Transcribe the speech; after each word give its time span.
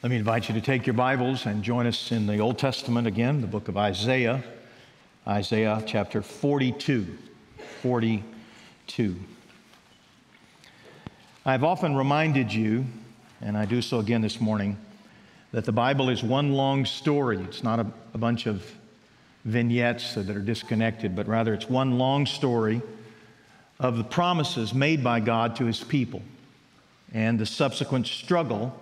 Let 0.00 0.10
me 0.10 0.16
invite 0.16 0.48
you 0.48 0.54
to 0.54 0.60
take 0.60 0.86
your 0.86 0.94
Bibles 0.94 1.44
and 1.44 1.60
join 1.60 1.84
us 1.84 2.12
in 2.12 2.28
the 2.28 2.38
Old 2.38 2.56
Testament 2.56 3.08
again, 3.08 3.40
the 3.40 3.48
book 3.48 3.66
of 3.66 3.76
Isaiah, 3.76 4.44
Isaiah 5.26 5.82
chapter 5.84 6.22
42. 6.22 7.18
42. 7.82 9.16
I've 11.44 11.64
often 11.64 11.96
reminded 11.96 12.52
you, 12.52 12.86
and 13.40 13.58
I 13.58 13.64
do 13.64 13.82
so 13.82 13.98
again 13.98 14.20
this 14.20 14.40
morning, 14.40 14.78
that 15.50 15.64
the 15.64 15.72
Bible 15.72 16.10
is 16.10 16.22
one 16.22 16.52
long 16.52 16.84
story. 16.84 17.38
It's 17.38 17.64
not 17.64 17.80
a, 17.80 17.86
a 18.14 18.18
bunch 18.18 18.46
of 18.46 18.64
vignettes 19.44 20.14
that 20.14 20.30
are 20.30 20.38
disconnected, 20.38 21.16
but 21.16 21.26
rather 21.26 21.52
it's 21.54 21.68
one 21.68 21.98
long 21.98 22.24
story 22.24 22.80
of 23.80 23.98
the 23.98 24.04
promises 24.04 24.72
made 24.72 25.02
by 25.02 25.18
God 25.18 25.56
to 25.56 25.64
his 25.64 25.82
people 25.82 26.22
and 27.12 27.36
the 27.36 27.46
subsequent 27.46 28.06
struggle 28.06 28.80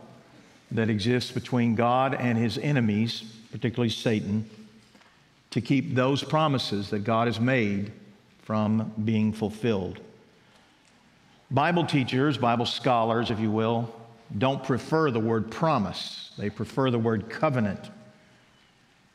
that 0.70 0.90
exists 0.90 1.30
between 1.30 1.74
God 1.74 2.14
and 2.14 2.36
his 2.36 2.58
enemies, 2.58 3.22
particularly 3.52 3.90
Satan, 3.90 4.48
to 5.50 5.60
keep 5.60 5.94
those 5.94 6.22
promises 6.22 6.90
that 6.90 7.00
God 7.00 7.28
has 7.28 7.40
made 7.40 7.92
from 8.42 8.92
being 9.04 9.32
fulfilled. 9.32 10.00
Bible 11.50 11.86
teachers, 11.86 12.36
Bible 12.36 12.66
scholars, 12.66 13.30
if 13.30 13.38
you 13.38 13.50
will, 13.50 13.94
don't 14.36 14.62
prefer 14.62 15.10
the 15.10 15.20
word 15.20 15.50
promise. 15.50 16.32
They 16.36 16.50
prefer 16.50 16.90
the 16.90 16.98
word 16.98 17.30
covenant. 17.30 17.90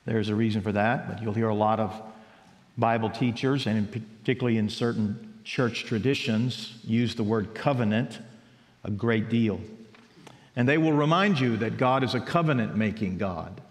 There's 0.05 0.29
a 0.29 0.35
reason 0.35 0.61
for 0.61 0.71
that, 0.71 1.07
but 1.07 1.21
you'll 1.21 1.33
hear 1.33 1.49
a 1.49 1.55
lot 1.55 1.79
of 1.79 2.02
Bible 2.77 3.09
teachers, 3.09 3.67
and 3.67 3.91
particularly 3.91 4.57
in 4.57 4.69
certain 4.69 5.33
church 5.43 5.83
traditions, 5.83 6.73
use 6.83 7.15
the 7.15 7.23
word 7.23 7.53
covenant 7.53 8.19
a 8.83 8.91
great 8.91 9.29
deal. 9.29 9.59
And 10.55 10.67
they 10.67 10.77
will 10.77 10.94
remind 10.94 11.39
you 11.39 11.57
that 11.57 11.77
God 11.77 12.03
is 12.03 12.13
a 12.13 12.19
covenant 12.19 12.75
making 12.75 13.17
God, 13.17 13.61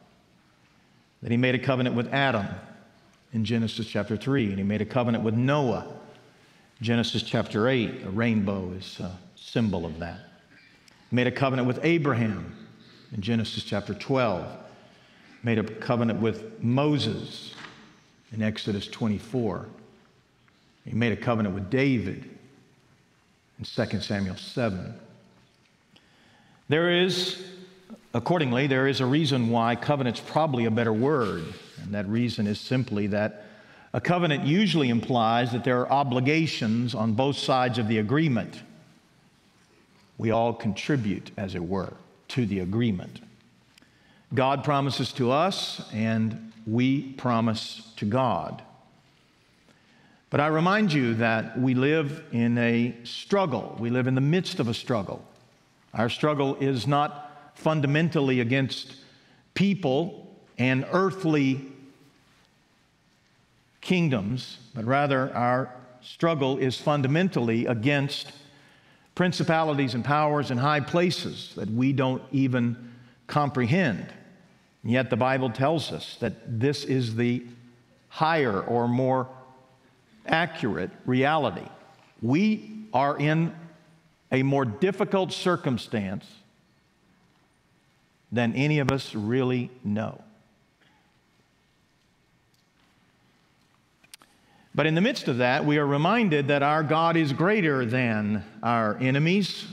that 1.23 1.31
He 1.31 1.37
made 1.37 1.55
a 1.55 1.59
covenant 1.59 1.95
with 1.95 2.13
Adam 2.13 2.47
in 3.33 3.45
Genesis 3.45 3.87
chapter 3.87 4.17
3, 4.17 4.47
and 4.47 4.59
He 4.59 4.65
made 4.65 4.81
a 4.81 4.87
covenant 4.87 5.23
with 5.23 5.35
Noah. 5.35 5.87
Genesis 6.81 7.23
chapter 7.23 7.69
8, 7.69 8.07
a 8.07 8.11
rainbow 8.11 8.73
is 8.73 8.99
a 9.01 9.19
symbol 9.37 9.85
of 9.85 9.99
that. 9.99 10.21
He 11.11 11.17
made 11.17 11.27
a 11.27 11.33
covenant 11.33 11.69
with 11.69 11.79
Abraham 11.83 12.57
in 13.15 13.21
Genesis 13.21 13.65
chapter 13.65 13.93
12. 13.93 14.47
Made 15.43 15.59
a 15.59 15.65
covenant 15.65 16.21
with 16.21 16.63
Moses 16.63 17.55
in 18.33 18.43
Exodus 18.43 18.87
24. 18.87 19.67
He 20.85 20.93
made 20.93 21.13
a 21.13 21.17
covenant 21.17 21.55
with 21.55 21.69
David 21.69 22.31
in 23.59 23.65
2 23.65 24.01
Samuel 24.01 24.37
7. 24.37 24.95
There 26.71 27.03
is, 27.03 27.43
accordingly, 28.15 28.69
there 28.69 28.87
is 28.87 29.01
a 29.01 29.05
reason 29.05 29.51
why 29.51 29.75
covenant's 29.75 30.21
probably 30.21 30.67
a 30.67 30.71
better 30.71 30.93
word. 30.93 31.43
And 31.83 31.95
that 31.95 32.07
reason 32.09 32.47
is 32.47 32.61
simply 32.61 33.09
that 33.09 33.45
a 33.93 34.01
covenant 34.01 34.45
usually 34.45 34.89
implies 34.89 35.51
that 35.51 35.65
there 35.65 35.81
are 35.81 35.91
obligations 35.91 36.95
on 36.95 37.15
both 37.15 37.37
sides 37.37 37.79
of 37.79 37.89
the 37.89 37.99
agreement. 37.99 38.63
We 40.17 40.31
all 40.31 40.55
contribute, 40.55 41.33
as 41.37 41.57
it 41.57 41.65
were, 41.65 41.93
to 42.29 42.47
the 42.47 42.61
agreement. 42.61 43.19
God 44.33 44.63
promises 44.63 45.11
to 45.15 45.33
us, 45.33 45.85
and 45.93 46.53
we 46.69 47.03
promise 47.15 47.83
to 47.97 48.05
God. 48.05 48.63
But 50.31 50.39
I 50.39 50.47
remind 50.47 50.93
you 50.93 51.15
that 51.15 51.59
we 51.59 51.75
live 51.75 52.23
in 52.31 52.57
a 52.59 52.95
struggle. 53.03 53.77
We 53.81 53.91
live 53.91 54.07
in 54.07 54.15
the 54.15 54.21
midst 54.21 54.61
of 54.61 54.69
a 54.69 54.75
struggle. 54.75 55.25
Our 55.95 56.09
struggle 56.09 56.57
is 56.57 56.87
not 56.87 57.53
fundamentally 57.55 58.41
against 58.41 58.97
people 59.55 60.29
and 60.59 60.87
earthly 60.93 61.61
kingdoms, 63.81 64.59
but 64.75 64.85
rather 64.85 65.35
our 65.35 65.75
struggle 66.03 66.59
is 66.59 66.77
fundamentally 66.77 67.67
against 67.67 68.33
principalities 69.15 69.95
and 69.95 70.05
powers 70.05 70.51
in 70.51 70.59
high 70.59 70.81
places 70.81 71.53
that 71.57 71.69
we 71.69 71.93
don't 71.93 72.23
even 72.33 72.93
comprehend. 73.27 74.07
And 74.83 74.93
yet 74.93 75.11
the 75.11 75.17
Bible 75.17 75.51
tells 75.51 75.93
us 75.93 76.17
that 76.21 76.61
this 76.61 76.85
is 76.85 77.17
the 77.17 77.45
higher 78.09 78.63
or 78.63 78.89
more 78.89 79.29
accurate 80.27 80.91
reality. 81.05 81.67
We 82.23 82.87
are 82.93 83.17
in 83.19 83.55
a 84.33 84.43
more 84.43 84.65
difficult 84.65 85.33
circumstance 85.33 86.25
than 88.33 88.55
any 88.55 88.79
of 88.79 88.93
us 88.93 89.15
really 89.15 89.71
know. 89.83 90.23
But 94.75 94.87
in 94.87 94.95
the 94.95 95.01
midst 95.01 95.27
of 95.27 95.39
that, 95.39 95.65
we 95.65 95.79
are 95.79 95.87
reminded 95.87 96.49
that 96.49 96.63
our 96.63 96.85
God 96.85 97.17
is 97.17 97.33
greater 97.33 97.85
than 97.85 98.45
our 98.63 98.97
enemies, 98.99 99.67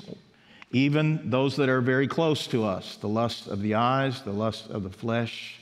even 0.71 1.29
those 1.29 1.55
that 1.57 1.69
are 1.69 1.81
very 1.81 2.07
close 2.07 2.47
to 2.47 2.65
us 2.65 2.97
the 2.97 3.07
lust 3.07 3.47
of 3.47 3.61
the 3.61 3.75
eyes, 3.75 4.23
the 4.23 4.31
lust 4.31 4.69
of 4.69 4.81
the 4.81 4.89
flesh, 4.89 5.59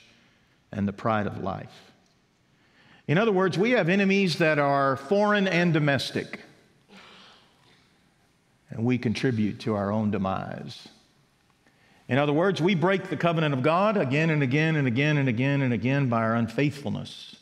and 0.72 0.88
the 0.88 0.92
pride 0.92 1.26
of 1.26 1.42
life. 1.42 1.92
In 3.06 3.18
other 3.18 3.30
words, 3.30 3.58
we 3.58 3.72
have 3.72 3.90
enemies 3.90 4.38
that 4.38 4.58
are 4.58 4.96
foreign 4.96 5.46
and 5.46 5.72
domestic 5.72 6.40
and 8.76 8.84
we 8.84 8.98
contribute 8.98 9.58
to 9.60 9.74
our 9.74 9.90
own 9.90 10.10
demise. 10.10 10.86
In 12.08 12.18
other 12.18 12.34
words, 12.34 12.60
we 12.60 12.74
break 12.74 13.08
the 13.08 13.16
covenant 13.16 13.54
of 13.54 13.62
God 13.62 13.96
again 13.96 14.28
and 14.28 14.42
again 14.42 14.76
and 14.76 14.86
again 14.86 15.16
and 15.16 15.30
again 15.30 15.62
and 15.62 15.72
again 15.72 16.10
by 16.10 16.18
our 16.18 16.34
unfaithfulness. 16.34 17.36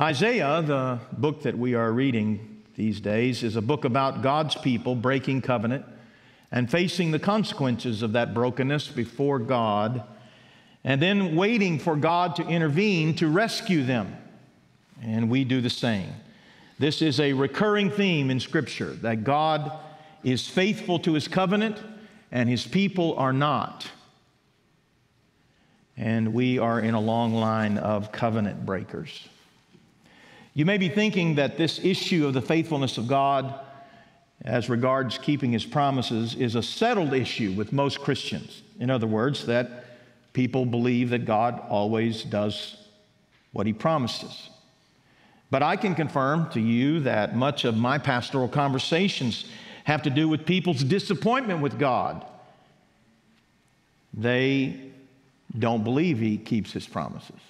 Isaiah, 0.00 0.60
the 0.60 0.98
book 1.12 1.42
that 1.42 1.56
we 1.56 1.74
are 1.74 1.92
reading 1.92 2.64
these 2.74 3.00
days, 3.00 3.44
is 3.44 3.54
a 3.54 3.62
book 3.62 3.84
about 3.84 4.22
God's 4.22 4.56
people 4.56 4.96
breaking 4.96 5.42
covenant 5.42 5.84
and 6.50 6.68
facing 6.68 7.12
the 7.12 7.20
consequences 7.20 8.02
of 8.02 8.12
that 8.12 8.34
brokenness 8.34 8.88
before 8.88 9.38
God, 9.38 10.02
and 10.82 11.00
then 11.00 11.36
waiting 11.36 11.78
for 11.78 11.94
God 11.94 12.34
to 12.36 12.42
intervene 12.42 13.14
to 13.16 13.28
rescue 13.28 13.84
them. 13.84 14.16
And 15.00 15.30
we 15.30 15.44
do 15.44 15.60
the 15.60 15.70
same. 15.70 16.10
This 16.80 17.02
is 17.02 17.20
a 17.20 17.32
recurring 17.34 17.90
theme 17.92 18.30
in 18.30 18.40
Scripture 18.40 18.94
that 18.94 19.22
God 19.22 19.70
is 20.24 20.48
faithful 20.48 20.98
to 21.00 21.14
his 21.14 21.28
covenant 21.28 21.76
and 22.30 22.48
his 22.48 22.66
people 22.66 23.16
are 23.18 23.32
not. 23.32 23.88
And 25.96 26.32
we 26.32 26.58
are 26.58 26.80
in 26.80 26.94
a 26.94 27.00
long 27.00 27.34
line 27.34 27.78
of 27.78 28.12
covenant 28.12 28.64
breakers. 28.64 29.28
You 30.54 30.64
may 30.64 30.78
be 30.78 30.88
thinking 30.88 31.36
that 31.36 31.56
this 31.56 31.78
issue 31.82 32.26
of 32.26 32.34
the 32.34 32.42
faithfulness 32.42 32.98
of 32.98 33.08
God 33.08 33.54
as 34.44 34.68
regards 34.68 35.18
keeping 35.18 35.52
his 35.52 35.64
promises 35.64 36.34
is 36.34 36.54
a 36.56 36.62
settled 36.62 37.12
issue 37.12 37.52
with 37.52 37.72
most 37.72 38.00
Christians. 38.00 38.62
In 38.80 38.90
other 38.90 39.06
words, 39.06 39.46
that 39.46 39.84
people 40.32 40.66
believe 40.66 41.10
that 41.10 41.24
God 41.24 41.60
always 41.68 42.24
does 42.24 42.76
what 43.52 43.66
he 43.66 43.72
promises. 43.72 44.50
But 45.50 45.62
I 45.62 45.76
can 45.76 45.94
confirm 45.94 46.48
to 46.50 46.60
you 46.60 47.00
that 47.00 47.36
much 47.36 47.64
of 47.64 47.76
my 47.76 47.98
pastoral 47.98 48.48
conversations 48.48 49.44
have 49.84 50.02
to 50.02 50.10
do 50.10 50.28
with 50.28 50.46
people's 50.46 50.82
disappointment 50.82 51.60
with 51.60 51.78
God. 51.78 52.24
They 54.14 54.92
don't 55.58 55.84
believe 55.84 56.18
He 56.18 56.38
keeps 56.38 56.72
His 56.72 56.86
promises, 56.86 57.40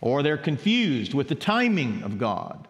or 0.00 0.22
they're 0.22 0.38
confused 0.38 1.14
with 1.14 1.28
the 1.28 1.34
timing 1.34 2.02
of 2.02 2.18
God. 2.18 2.66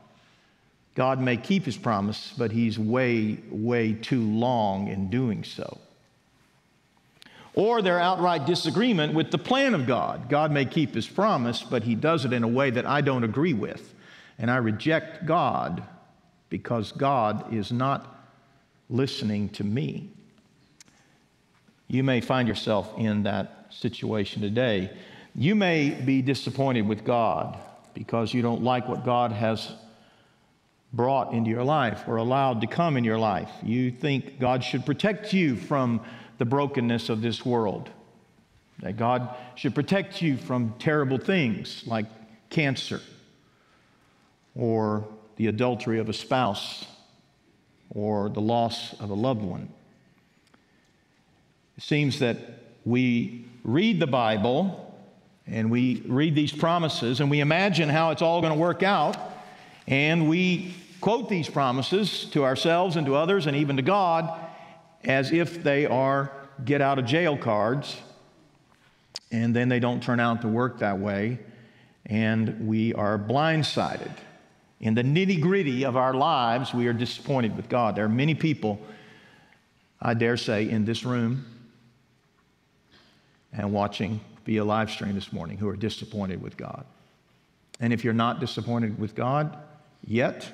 God 0.95 1.21
may 1.21 1.37
keep 1.37 1.65
His 1.65 1.77
promise, 1.77 2.33
but 2.37 2.53
He's 2.53 2.79
way, 2.79 3.39
way 3.51 3.93
too 3.93 4.23
long 4.23 4.89
in 4.89 5.11
doing 5.11 5.45
so. 5.45 5.79
Or 7.55 7.81
their 7.81 7.99
outright 7.99 8.47
disagreement 8.47 9.15
with 9.15 9.31
the 9.31 9.39
plan 9.39 9.75
of 9.75 9.87
God. 9.87 10.29
God 10.29 10.51
may 10.51 10.65
keep 10.67 10.95
His 10.95 11.07
promise, 11.07 11.63
but 11.63 11.85
He 11.85 11.95
does 11.95 12.25
it 12.25 12.33
in 12.33 12.43
a 12.43 12.49
way 12.49 12.71
that 12.71 12.87
I 12.87 13.01
don't 13.01 13.25
agree 13.25 13.55
with 13.55 13.95
and 14.39 14.51
I 14.51 14.57
reject 14.57 15.27
God 15.27 15.83
because 16.49 16.93
God 16.93 17.53
is 17.53 17.73
not 17.73 18.16
listening 18.89 19.49
to 19.51 19.65
me. 19.65 20.11
You 21.89 22.03
may 22.03 22.21
find 22.21 22.49
yourself 22.49 22.93
in 22.97 23.25
that 23.25 23.67
situation 23.71 24.43
today. 24.43 24.91
You 25.35 25.55
may 25.55 25.91
be 25.91 26.23
disappointed 26.23 26.87
with 26.87 27.05
God 27.05 27.59
because 27.95 28.35
you 28.35 28.43
don't 28.43 28.63
like 28.63 28.89
what 28.89 29.05
God 29.05 29.33
has 29.33 29.73
brought 30.93 31.33
into 31.33 31.51
your 31.51 31.65
life 31.65 32.05
or 32.07 32.17
allowed 32.17 32.61
to 32.63 32.67
come 32.67 32.97
in 32.97 33.05
your 33.05 33.19
life. 33.19 33.51
You 33.63 33.91
think 33.91 34.39
God 34.41 34.65
should 34.65 34.87
protect 34.87 35.33
you 35.33 35.57
from 35.57 36.01
the 36.39 36.45
brokenness 36.45 37.09
of 37.09 37.23
this 37.23 37.45
world, 37.45 37.91
that 38.81 38.97
God 38.97 39.35
should 39.55 39.75
protect 39.75 40.21
you 40.23 40.37
from 40.37 40.75
terrible 40.79 41.19
things 41.19 41.83
like 41.87 42.07
cancer 42.51 43.01
or 44.55 45.07
the 45.37 45.47
adultery 45.49 45.99
of 45.99 46.09
a 46.09 46.13
spouse 46.13 46.87
or 47.91 48.29
the 48.29 48.41
loss 48.41 48.95
of 49.01 49.11
a 49.11 49.15
loved 49.15 49.43
one. 49.43 49.69
It 51.77 51.83
seems 51.83 52.19
that 52.21 52.37
we 52.85 53.45
read 53.65 54.01
the 54.01 54.07
Bible 54.07 54.83
and 55.47 55.71
we 55.71 56.03
read 56.07 56.35
these 56.35 56.53
promises 56.53 57.21
and 57.21 57.31
we 57.31 57.41
imagine 57.41 57.89
how 57.89 58.11
it's 58.11 58.23
all 58.23 58.41
going 58.41 58.53
to 58.53 58.59
work 58.59 58.83
out 58.83 59.17
and 59.87 60.29
we 60.29 60.75
quote 61.01 61.29
these 61.29 61.49
promises 61.49 62.25
to 62.31 62.45
ourselves 62.45 62.97
and 62.97 63.07
to 63.07 63.15
others 63.15 63.47
and 63.47 63.57
even 63.57 63.77
to 63.77 63.83
God 63.83 64.41
as 65.05 65.33
if 65.33 65.63
they 65.63 65.87
are 65.87 66.33
get 66.65 66.81
out 66.81 66.99
of 66.99 67.05
jail 67.05 67.37
cards, 67.37 67.97
and 69.31 69.55
then 69.55 69.69
they 69.69 69.79
don't 69.79 70.03
turn 70.03 70.21
out 70.21 70.43
to 70.43 70.49
work 70.49 70.79
that 70.79 70.99
way, 70.99 71.39
and 72.07 72.67
we 72.67 72.95
are 72.95 73.19
blindsided. 73.19 74.13
In 74.81 74.95
the 74.95 75.03
nitty 75.03 75.41
gritty 75.41 75.85
of 75.85 75.97
our 75.97 76.15
lives, 76.15 76.75
we 76.75 76.87
are 76.87 76.93
disappointed 76.93 77.57
with 77.57 77.69
God. 77.69 77.97
There 77.97 78.05
are 78.05 78.11
many 78.11 78.35
people, 78.35 78.81
I 80.01 80.15
dare 80.15 80.37
say, 80.37 80.69
in 80.69 80.85
this 80.85 81.05
room 81.05 81.47
and 83.53 83.73
watching 83.73 84.21
via 84.45 84.65
live 84.65 84.91
stream 84.91 85.15
this 85.15 85.33
morning 85.33 85.57
who 85.57 85.69
are 85.69 85.77
disappointed 85.77 86.43
with 86.43 86.57
God. 86.57 86.85
And 87.81 87.93
if 87.93 88.05
you're 88.05 88.15
not 88.15 88.39
disappointed 88.39 88.99
with 88.99 89.15
God 89.15 89.57
yet, 90.07 90.51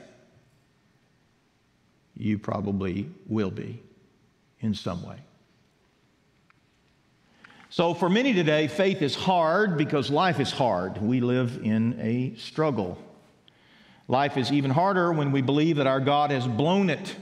you 2.17 2.39
probably 2.39 3.09
will 3.27 3.51
be 3.51 3.83
in 4.61 4.75
some 4.75 5.05
way. 5.07 5.17
So, 7.71 7.95
for 7.95 8.11
many 8.11 8.35
today, 8.35 8.69
faith 8.69 9.01
is 9.01 9.15
hard 9.15 9.79
because 9.79 10.11
life 10.11 10.41
is 10.41 10.51
hard. 10.51 11.01
We 11.01 11.21
live 11.21 11.61
in 11.63 11.99
a 12.01 12.35
struggle. 12.37 12.99
Life 14.09 14.37
is 14.37 14.53
even 14.53 14.71
harder 14.71 15.13
when 15.13 15.33
we 15.33 15.43
believe 15.43 15.77
that 15.77 15.87
our 15.87 16.01
God 16.01 16.31
has 16.31 16.47
blown 16.47 16.91
it 16.91 17.17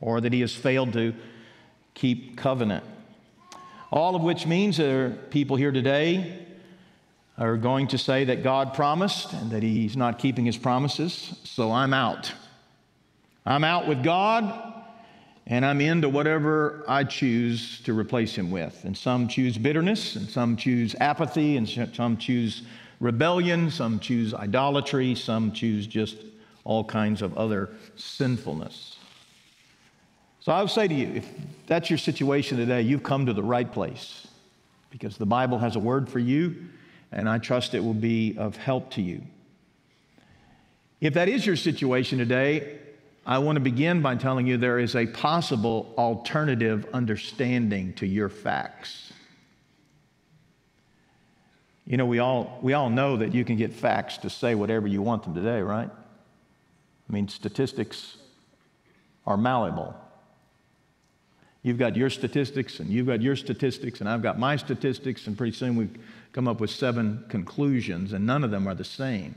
or 0.00 0.20
that 0.20 0.32
He 0.32 0.40
has 0.40 0.54
failed 0.54 0.92
to 0.94 1.14
keep 1.94 2.36
covenant. 2.36 2.84
All 3.90 4.14
of 4.14 4.22
which 4.22 4.46
means 4.46 4.76
there 4.76 5.06
are 5.06 5.10
people 5.10 5.56
here 5.56 5.72
today 5.72 6.46
are 7.36 7.56
going 7.56 7.88
to 7.88 7.98
say 7.98 8.24
that 8.24 8.42
God 8.42 8.74
promised 8.74 9.32
and 9.32 9.50
that 9.50 9.62
He's 9.62 9.96
not 9.96 10.18
keeping 10.18 10.46
His 10.46 10.56
promises, 10.56 11.36
so 11.44 11.72
I'm 11.72 11.92
out. 11.92 12.32
I'm 13.44 13.64
out 13.64 13.86
with 13.86 14.02
God 14.02 14.70
and 15.50 15.66
I'm 15.66 15.80
into 15.80 16.08
whatever 16.08 16.84
I 16.86 17.02
choose 17.02 17.80
to 17.80 17.92
replace 17.92 18.36
him 18.36 18.52
with. 18.52 18.84
And 18.84 18.96
some 18.96 19.26
choose 19.26 19.58
bitterness, 19.58 20.14
and 20.14 20.28
some 20.28 20.56
choose 20.56 20.94
apathy, 21.00 21.56
and 21.56 21.68
some 21.68 22.16
choose 22.16 22.62
rebellion, 23.00 23.70
some 23.70 23.98
choose 23.98 24.32
idolatry, 24.34 25.14
some 25.14 25.52
choose 25.52 25.86
just 25.86 26.16
all 26.64 26.84
kinds 26.84 27.22
of 27.22 27.36
other 27.36 27.70
sinfulness. 27.96 28.98
So 30.40 30.52
I 30.52 30.62
would 30.62 30.70
say 30.70 30.86
to 30.88 30.94
you, 30.94 31.08
if 31.16 31.28
that's 31.66 31.90
your 31.90 31.98
situation 31.98 32.56
today, 32.56 32.82
you've 32.82 33.02
come 33.02 33.26
to 33.26 33.32
the 33.32 33.42
right 33.42 33.70
place 33.70 34.28
because 34.90 35.16
the 35.16 35.26
Bible 35.26 35.58
has 35.58 35.76
a 35.76 35.78
word 35.78 36.08
for 36.08 36.18
you, 36.18 36.56
and 37.12 37.28
I 37.28 37.38
trust 37.38 37.74
it 37.74 37.82
will 37.82 37.94
be 37.94 38.36
of 38.38 38.56
help 38.56 38.90
to 38.92 39.02
you. 39.02 39.22
If 41.00 41.14
that 41.14 41.28
is 41.28 41.46
your 41.46 41.56
situation 41.56 42.18
today, 42.18 42.78
I 43.26 43.38
want 43.38 43.56
to 43.56 43.60
begin 43.60 44.02
by 44.02 44.16
telling 44.16 44.46
you 44.46 44.56
there 44.56 44.78
is 44.78 44.96
a 44.96 45.06
possible 45.06 45.94
alternative 45.96 46.86
understanding 46.92 47.92
to 47.94 48.06
your 48.06 48.28
facts. 48.28 49.12
You 51.90 51.96
know, 51.96 52.06
we 52.06 52.20
all, 52.20 52.60
we 52.62 52.72
all 52.72 52.88
know 52.88 53.16
that 53.16 53.34
you 53.34 53.44
can 53.44 53.56
get 53.56 53.72
facts 53.72 54.18
to 54.18 54.30
say 54.30 54.54
whatever 54.54 54.86
you 54.86 55.02
want 55.02 55.24
them 55.24 55.34
today, 55.34 55.60
right? 55.60 55.90
I 55.90 57.12
mean, 57.12 57.26
statistics 57.26 58.16
are 59.26 59.36
malleable. 59.36 59.96
You've 61.64 61.78
got 61.78 61.96
your 61.96 62.08
statistics, 62.08 62.78
and 62.78 62.90
you've 62.90 63.08
got 63.08 63.20
your 63.20 63.34
statistics, 63.34 63.98
and 63.98 64.08
I've 64.08 64.22
got 64.22 64.38
my 64.38 64.54
statistics, 64.54 65.26
and 65.26 65.36
pretty 65.36 65.50
soon 65.50 65.74
we 65.74 65.88
come 66.32 66.46
up 66.46 66.60
with 66.60 66.70
seven 66.70 67.24
conclusions, 67.28 68.12
and 68.12 68.24
none 68.24 68.44
of 68.44 68.52
them 68.52 68.68
are 68.68 68.74
the 68.76 68.84
same. 68.84 69.34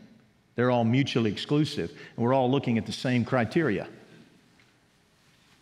They're 0.53 0.69
all 0.69 0.85
mutually 0.85 1.31
exclusive, 1.31 1.89
and 1.89 2.23
we're 2.23 2.35
all 2.35 2.51
looking 2.51 2.77
at 2.77 2.85
the 2.85 2.91
same 2.91 3.25
criteria. 3.25 3.87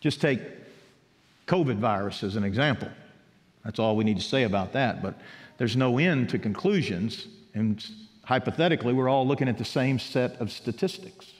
Just 0.00 0.20
take 0.20 0.42
COVID 1.46 1.76
virus 1.76 2.22
as 2.22 2.36
an 2.36 2.44
example. 2.44 2.90
That's 3.64 3.78
all 3.78 3.96
we 3.96 4.04
need 4.04 4.18
to 4.18 4.22
say 4.22 4.42
about 4.42 4.74
that, 4.74 5.02
but 5.02 5.14
there's 5.58 5.76
no 5.76 5.98
end 5.98 6.30
to 6.30 6.38
conclusions, 6.38 7.26
and 7.54 7.84
hypothetically, 8.24 8.92
we're 8.92 9.08
all 9.08 9.26
looking 9.26 9.48
at 9.48 9.58
the 9.58 9.64
same 9.64 9.98
set 9.98 10.40
of 10.40 10.50
statistics. 10.50 11.30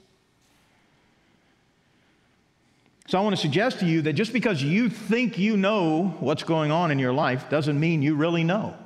So, 3.09 3.19
I 3.19 3.21
want 3.23 3.35
to 3.35 3.41
suggest 3.43 3.81
to 3.81 3.87
you 3.87 4.03
that 4.03 4.13
just 4.15 4.33
because 4.33 4.63
you 4.63 4.89
think 4.89 5.37
you 5.37 5.57
know 5.57 6.15
what's 6.21 6.45
going 6.45 6.71
on 6.71 6.91
in 6.91 6.99
your 6.99 7.13
life 7.13 7.51
doesn't 7.51 7.79
mean 7.79 8.01
you 8.01 8.15
really 8.15 8.45
know. 8.45 8.77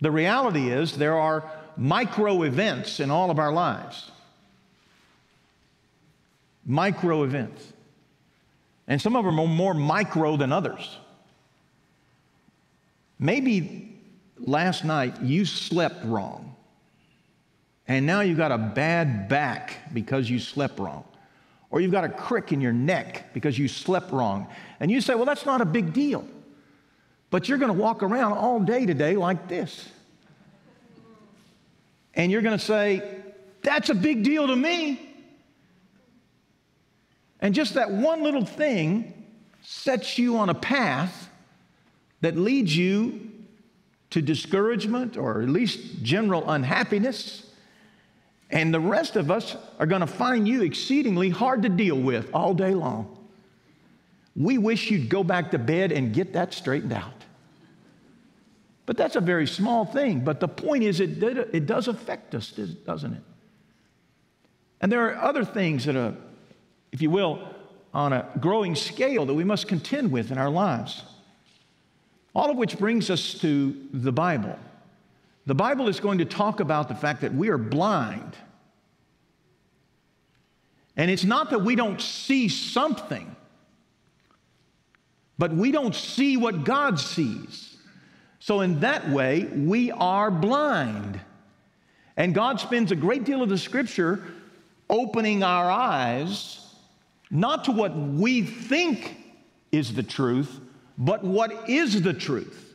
The 0.00 0.10
reality 0.10 0.70
is, 0.70 0.96
there 0.96 1.18
are 1.18 1.50
micro 1.76 2.42
events 2.42 3.00
in 3.00 3.10
all 3.10 3.30
of 3.30 3.38
our 3.38 3.52
lives. 3.52 4.10
Micro 6.64 7.24
events. 7.24 7.72
And 8.86 9.00
some 9.00 9.16
of 9.16 9.24
them 9.24 9.38
are 9.38 9.46
more 9.46 9.74
micro 9.74 10.36
than 10.36 10.52
others. 10.52 10.98
Maybe 13.18 13.89
last 14.40 14.84
night 14.84 15.20
you 15.20 15.44
slept 15.44 16.04
wrong, 16.04 16.54
and 17.86 18.06
now 18.06 18.20
you've 18.20 18.38
got 18.38 18.52
a 18.52 18.58
bad 18.58 19.28
back 19.28 19.92
because 19.92 20.28
you 20.28 20.38
slept 20.38 20.78
wrong. 20.78 21.04
Or 21.72 21.80
you've 21.80 21.92
got 21.92 22.02
a 22.02 22.08
crick 22.08 22.52
in 22.52 22.60
your 22.60 22.72
neck 22.72 23.32
because 23.32 23.56
you 23.56 23.68
slept 23.68 24.10
wrong. 24.10 24.48
And 24.80 24.90
you 24.90 25.00
say, 25.00 25.14
well, 25.14 25.24
that's 25.24 25.46
not 25.46 25.60
a 25.60 25.64
big 25.64 25.92
deal. 25.92 26.26
But 27.30 27.48
you're 27.48 27.58
going 27.58 27.72
to 27.72 27.80
walk 27.80 28.02
around 28.02 28.32
all 28.32 28.58
day 28.58 28.86
today 28.86 29.14
like 29.14 29.46
this 29.46 29.88
and 32.14 32.30
you're 32.30 32.42
going 32.42 32.58
to 32.58 32.64
say, 32.64 33.22
That's 33.62 33.90
a 33.90 33.94
big 33.94 34.22
deal 34.22 34.46
to 34.46 34.56
me. 34.56 35.08
And 37.40 37.54
just 37.54 37.74
that 37.74 37.90
one 37.90 38.22
little 38.22 38.44
thing 38.44 39.14
sets 39.62 40.18
you 40.18 40.36
on 40.36 40.50
a 40.50 40.54
path 40.54 41.28
that 42.20 42.36
leads 42.36 42.76
you 42.76 43.29
to 44.10 44.20
discouragement 44.20 45.16
or 45.16 45.40
at 45.42 45.48
least 45.48 46.02
general 46.02 46.48
unhappiness. 46.50 47.46
And 48.50 48.74
the 48.74 48.80
rest 48.80 49.16
of 49.16 49.30
us 49.30 49.56
are 49.78 49.86
going 49.86 50.00
to 50.00 50.06
find 50.06 50.46
you 50.46 50.62
exceedingly 50.62 51.30
hard 51.30 51.62
to 51.62 51.68
deal 51.68 51.98
with 51.98 52.28
all 52.34 52.52
day 52.52 52.74
long. 52.74 53.16
We 54.34 54.58
wish 54.58 54.90
you'd 54.90 55.08
go 55.08 55.22
back 55.22 55.52
to 55.52 55.58
bed 55.58 55.92
and 55.92 56.12
get 56.12 56.32
that 56.32 56.52
straightened 56.52 56.92
out. 56.92 57.12
But 58.86 58.96
that's 58.96 59.14
a 59.14 59.20
very 59.20 59.46
small 59.46 59.84
thing. 59.84 60.20
But 60.20 60.40
the 60.40 60.48
point 60.48 60.82
is, 60.82 60.98
it, 60.98 61.22
it 61.22 61.66
does 61.66 61.86
affect 61.86 62.34
us, 62.34 62.50
doesn't 62.50 63.14
it? 63.14 63.22
And 64.80 64.90
there 64.90 65.08
are 65.08 65.16
other 65.16 65.44
things 65.44 65.84
that 65.84 65.94
are, 65.94 66.14
if 66.90 67.00
you 67.00 67.10
will, 67.10 67.46
on 67.92 68.12
a 68.12 68.28
growing 68.40 68.74
scale 68.74 69.26
that 69.26 69.34
we 69.34 69.44
must 69.44 69.68
contend 69.68 70.10
with 70.10 70.32
in 70.32 70.38
our 70.38 70.50
lives. 70.50 71.04
All 72.34 72.50
of 72.50 72.56
which 72.56 72.78
brings 72.78 73.10
us 73.10 73.34
to 73.40 73.76
the 73.92 74.12
Bible. 74.12 74.58
The 75.46 75.54
Bible 75.54 75.88
is 75.88 76.00
going 76.00 76.18
to 76.18 76.24
talk 76.24 76.60
about 76.60 76.88
the 76.88 76.94
fact 76.94 77.22
that 77.22 77.34
we 77.34 77.48
are 77.48 77.58
blind. 77.58 78.36
And 80.96 81.10
it's 81.10 81.24
not 81.24 81.50
that 81.50 81.60
we 81.60 81.74
don't 81.74 82.00
see 82.00 82.48
something, 82.48 83.34
but 85.38 85.52
we 85.52 85.72
don't 85.72 85.94
see 85.94 86.36
what 86.36 86.64
God 86.64 87.00
sees. 87.00 87.76
So, 88.38 88.60
in 88.60 88.80
that 88.80 89.08
way, 89.10 89.44
we 89.44 89.90
are 89.90 90.30
blind. 90.30 91.20
And 92.16 92.34
God 92.34 92.60
spends 92.60 92.92
a 92.92 92.96
great 92.96 93.24
deal 93.24 93.42
of 93.42 93.48
the 93.48 93.58
scripture 93.58 94.22
opening 94.88 95.42
our 95.42 95.70
eyes, 95.70 96.66
not 97.30 97.64
to 97.64 97.72
what 97.72 97.96
we 97.96 98.42
think 98.42 99.16
is 99.72 99.94
the 99.94 100.02
truth, 100.02 100.60
but 101.00 101.24
what 101.24 101.68
is 101.68 102.02
the 102.02 102.14
truth. 102.14 102.72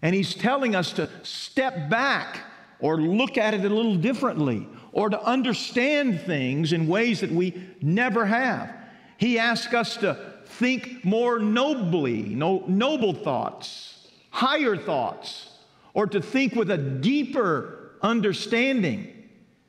And 0.00 0.14
He's 0.14 0.34
telling 0.34 0.76
us 0.76 0.92
to 0.92 1.10
step 1.24 1.90
back 1.90 2.38
or 2.78 3.00
look 3.00 3.36
at 3.36 3.54
it 3.54 3.64
a 3.64 3.74
little 3.74 3.96
differently 3.96 4.68
or 4.92 5.10
to 5.10 5.20
understand 5.22 6.20
things 6.20 6.72
in 6.72 6.86
ways 6.86 7.20
that 7.20 7.32
we 7.32 7.60
never 7.80 8.26
have. 8.26 8.72
He 9.16 9.40
asks 9.40 9.74
us 9.74 9.96
to 9.96 10.34
think 10.44 11.04
more 11.04 11.40
nobly, 11.40 12.22
no, 12.22 12.62
noble 12.68 13.14
thoughts 13.14 13.92
higher 14.32 14.76
thoughts 14.76 15.50
or 15.94 16.06
to 16.06 16.20
think 16.20 16.54
with 16.54 16.70
a 16.70 16.78
deeper 16.78 17.92
understanding, 18.02 19.06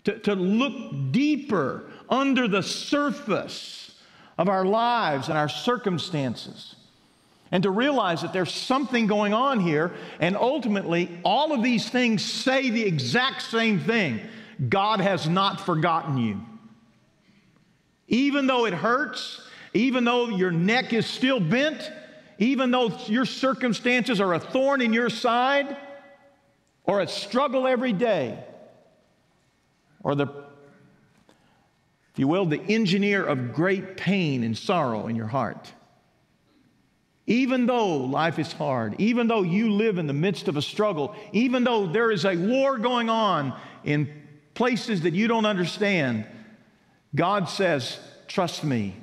to, 0.06 0.18
to 0.20 0.34
look 0.34 1.12
deeper 1.12 1.92
under 2.10 2.48
the 2.48 2.64
surface 2.64 4.00
of 4.38 4.48
our 4.48 4.66
lives 4.66 5.28
and 5.28 5.38
our 5.38 5.50
circumstances. 5.50 6.76
And 7.54 7.62
to 7.62 7.70
realize 7.70 8.24
that 8.24 8.34
there's 8.34 8.52
something 8.52 9.06
going 9.06 9.32
on 9.32 9.60
here, 9.60 9.94
and 10.20 10.36
ultimately, 10.36 11.08
all 11.24 11.54
of 11.54 11.62
these 11.62 11.88
things 11.88 12.26
say 12.26 12.72
the 12.72 12.82
exact 12.82 13.44
same 13.44 13.80
thing 13.80 14.22
God 14.70 15.00
has 15.00 15.30
not 15.30 15.62
forgotten 15.62 16.18
you. 16.18 16.42
Even 18.08 18.48
though 18.48 18.66
it 18.66 18.74
hurts, 18.74 19.40
even 19.76 20.04
though 20.04 20.30
your 20.30 20.50
neck 20.50 20.94
is 20.94 21.06
still 21.06 21.40
bent, 21.40 21.92
even 22.40 22.72
though 22.72 22.98
your 23.06 23.26
circumstances 23.26 24.20
are 24.20 24.34
a 24.34 24.40
thorn 24.40 24.82
in 24.82 24.92
your 24.92 25.12
side, 25.12 25.78
or 26.86 27.02
a 27.02 27.08
struggle 27.08 27.68
every 27.68 27.94
day, 27.94 28.44
or 30.02 30.16
the, 30.16 30.26
if 32.14 32.18
you 32.18 32.28
will, 32.28 32.48
the 32.48 32.62
engineer 32.62 33.24
of 33.24 33.54
great 33.54 33.96
pain 33.96 34.44
and 34.44 34.58
sorrow 34.58 35.06
in 35.06 35.16
your 35.16 35.28
heart. 35.28 35.72
Even 37.26 37.66
though 37.66 37.98
life 37.98 38.38
is 38.38 38.52
hard, 38.52 38.96
even 39.00 39.28
though 39.28 39.44
you 39.44 39.72
live 39.72 39.98
in 39.98 40.08
the 40.08 40.14
midst 40.14 40.48
of 40.48 40.58
a 40.58 40.62
struggle, 40.62 41.16
even 41.32 41.64
though 41.64 41.88
there 41.88 42.12
is 42.12 42.26
a 42.26 42.36
war 42.36 42.78
going 42.78 43.10
on 43.10 43.58
in 43.86 44.10
places 44.54 45.02
that 45.02 45.14
you 45.14 45.28
don't 45.28 45.46
understand, 45.46 46.26
God 47.16 47.48
says, 47.48 48.00
Trust 48.28 48.64
me. 48.64 48.96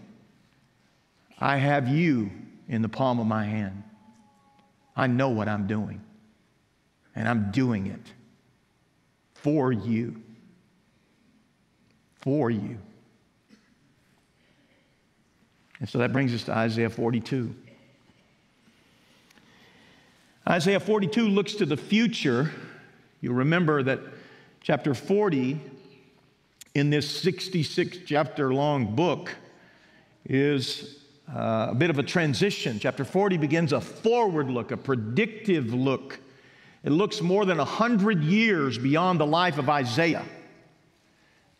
I 1.38 1.56
have 1.56 1.88
you 1.88 2.30
in 2.68 2.82
the 2.82 2.88
palm 2.88 3.18
of 3.18 3.26
my 3.26 3.44
hand. 3.44 3.82
I 4.94 5.06
know 5.06 5.30
what 5.30 5.48
I'm 5.48 5.66
doing, 5.66 6.02
and 7.14 7.26
I'm 7.26 7.50
doing 7.50 7.86
it 7.86 8.12
for 9.34 9.72
you. 9.72 10.20
For 12.16 12.50
you. 12.50 12.78
And 15.78 15.88
so 15.88 15.98
that 15.98 16.12
brings 16.12 16.34
us 16.34 16.44
to 16.44 16.52
Isaiah 16.52 16.90
42. 16.90 17.54
Isaiah 20.50 20.80
42 20.80 21.28
looks 21.28 21.54
to 21.54 21.64
the 21.64 21.76
future. 21.76 22.50
You'll 23.21 23.35
remember 23.35 23.85
that 23.85 24.00
chapter 24.61 24.95
40 24.95 25.61
in 26.75 26.90
this 26.90 27.09
66 27.09 27.99
chapter 28.04 28.52
long 28.52 28.97
book 28.97 29.33
is 30.25 31.04
uh, 31.33 31.69
a 31.71 31.75
bit 31.76 31.88
of 31.88 32.00
a 32.00 32.02
transition. 32.02 32.80
Chapter 32.80 33.04
40 33.04 33.37
begins 33.37 33.73
a 33.73 33.80
forward 33.80 34.50
look, 34.50 34.73
a 34.73 34.76
predictive 34.76 35.73
look. 35.73 36.19
It 36.83 36.90
looks 36.90 37.21
more 37.21 37.45
than 37.45 37.59
100 37.59 38.25
years 38.25 38.76
beyond 38.76 39.21
the 39.21 39.26
life 39.26 39.57
of 39.57 39.71
Isaiah 39.71 40.25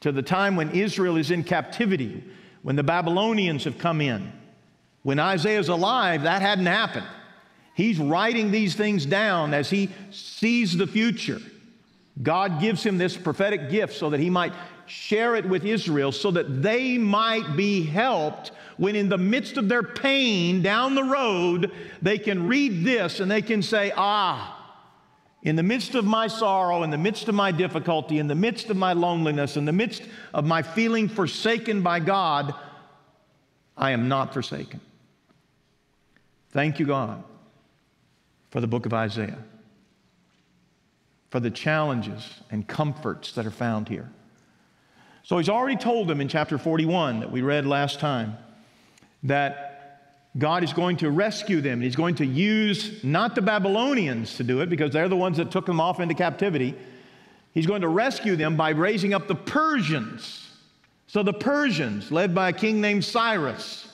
to 0.01 0.11
the 0.11 0.23
time 0.23 0.57
when 0.57 0.73
Israel 0.73 1.17
is 1.17 1.31
in 1.31 1.45
captivity, 1.45 2.25
when 2.63 2.75
the 2.75 2.83
Babylonians 2.83 3.63
have 3.63 3.79
come 3.79 4.01
in. 4.01 4.33
When 5.05 5.21
Isaiah 5.21 5.61
is 5.61 5.69
alive, 5.69 6.25
that 6.25 6.43
hadn't 6.43 6.67
happened. 6.67 7.07
He's 7.81 7.99
writing 7.99 8.51
these 8.51 8.75
things 8.75 9.07
down 9.07 9.55
as 9.55 9.71
he 9.71 9.89
sees 10.11 10.77
the 10.77 10.87
future. 10.87 11.41
God 12.23 12.61
gives 12.61 12.83
him 12.83 12.99
this 12.99 13.17
prophetic 13.17 13.71
gift 13.71 13.95
so 13.95 14.11
that 14.11 14.21
he 14.21 14.29
might 14.29 14.53
share 14.85 15.35
it 15.35 15.49
with 15.49 15.65
Israel 15.65 16.13
so 16.13 16.31
that 16.33 16.61
they 16.61 16.99
might 16.99 17.57
be 17.57 17.83
helped 17.83 18.53
when, 18.77 18.97
in 18.97 19.09
the 19.09 19.17
midst 19.17 19.57
of 19.57 19.71
their 19.71 19.83
pain 19.83 20.61
down 20.61 20.95
the 20.95 21.05
road, 21.05 21.73
they 22.03 22.19
can 22.19 22.49
read 22.49 22.85
this 22.85 23.19
and 23.19 23.31
they 23.31 23.41
can 23.41 23.63
say, 23.63 23.95
Ah, 23.97 24.79
in 25.43 25.57
the 25.57 25.63
midst 25.63 25.95
of 25.95 26.05
my 26.05 26.27
sorrow, 26.27 26.83
in 26.83 26.91
the 26.91 26.99
midst 26.99 27.29
of 27.29 27.35
my 27.35 27.51
difficulty, 27.51 28.19
in 28.19 28.27
the 28.27 28.35
midst 28.35 28.69
of 28.69 28.77
my 28.77 28.93
loneliness, 28.93 29.57
in 29.57 29.65
the 29.65 29.73
midst 29.73 30.03
of 30.35 30.45
my 30.45 30.61
feeling 30.61 31.09
forsaken 31.09 31.81
by 31.81 31.99
God, 31.99 32.55
I 33.75 33.93
am 33.93 34.07
not 34.07 34.35
forsaken. 34.35 34.83
Thank 36.51 36.79
you, 36.79 36.85
God, 36.85 37.25
for 38.51 38.61
the 38.61 38.67
book 38.67 38.87
of 38.87 38.93
Isaiah, 38.93 39.39
for 41.31 41.41
the 41.41 41.51
challenges 41.51 42.41
and 42.51 42.67
comforts 42.67 43.33
that 43.33 43.47
are 43.47 43.51
found 43.51 43.89
here. 43.89 44.11
So 45.23 45.39
he's 45.39 45.49
already 45.49 45.77
told 45.77 46.09
them 46.09 46.21
in 46.21 46.29
chapter 46.29 46.59
41 46.59 47.21
that 47.21 47.31
we 47.31 47.43
read 47.43 47.67
last 47.67 48.01
time 48.01 48.37
that 49.23 49.71
God 50.39 50.65
is 50.65 50.73
going 50.73 50.97
to 50.99 51.11
rescue 51.11 51.61
them. 51.61 51.81
He's 51.81 51.97
going 51.97 52.15
to 52.17 52.27
use 52.27 53.03
not 53.05 53.35
the 53.35 53.43
Babylonians 53.43 54.37
to 54.37 54.45
do 54.45 54.61
it 54.61 54.71
because 54.71 54.93
they're 54.93 55.09
the 55.09 55.17
ones 55.17 55.37
that 55.37 55.51
took 55.51 55.67
them 55.67 55.81
off 55.81 56.01
into 56.01 56.15
captivity. 56.15 56.75
He's 57.53 57.67
going 57.67 57.83
to 57.83 57.89
rescue 57.89 58.37
them 58.37 58.57
by 58.57 58.71
raising 58.71 59.13
up 59.13 59.27
the 59.27 59.35
Persians. 59.35 60.49
So 61.09 61.23
the 61.23 61.33
Persians, 61.33 62.13
led 62.13 62.35
by 62.35 62.51
a 62.51 62.53
king 62.53 62.81
named 62.81 63.05
Cyrus, 63.05 63.89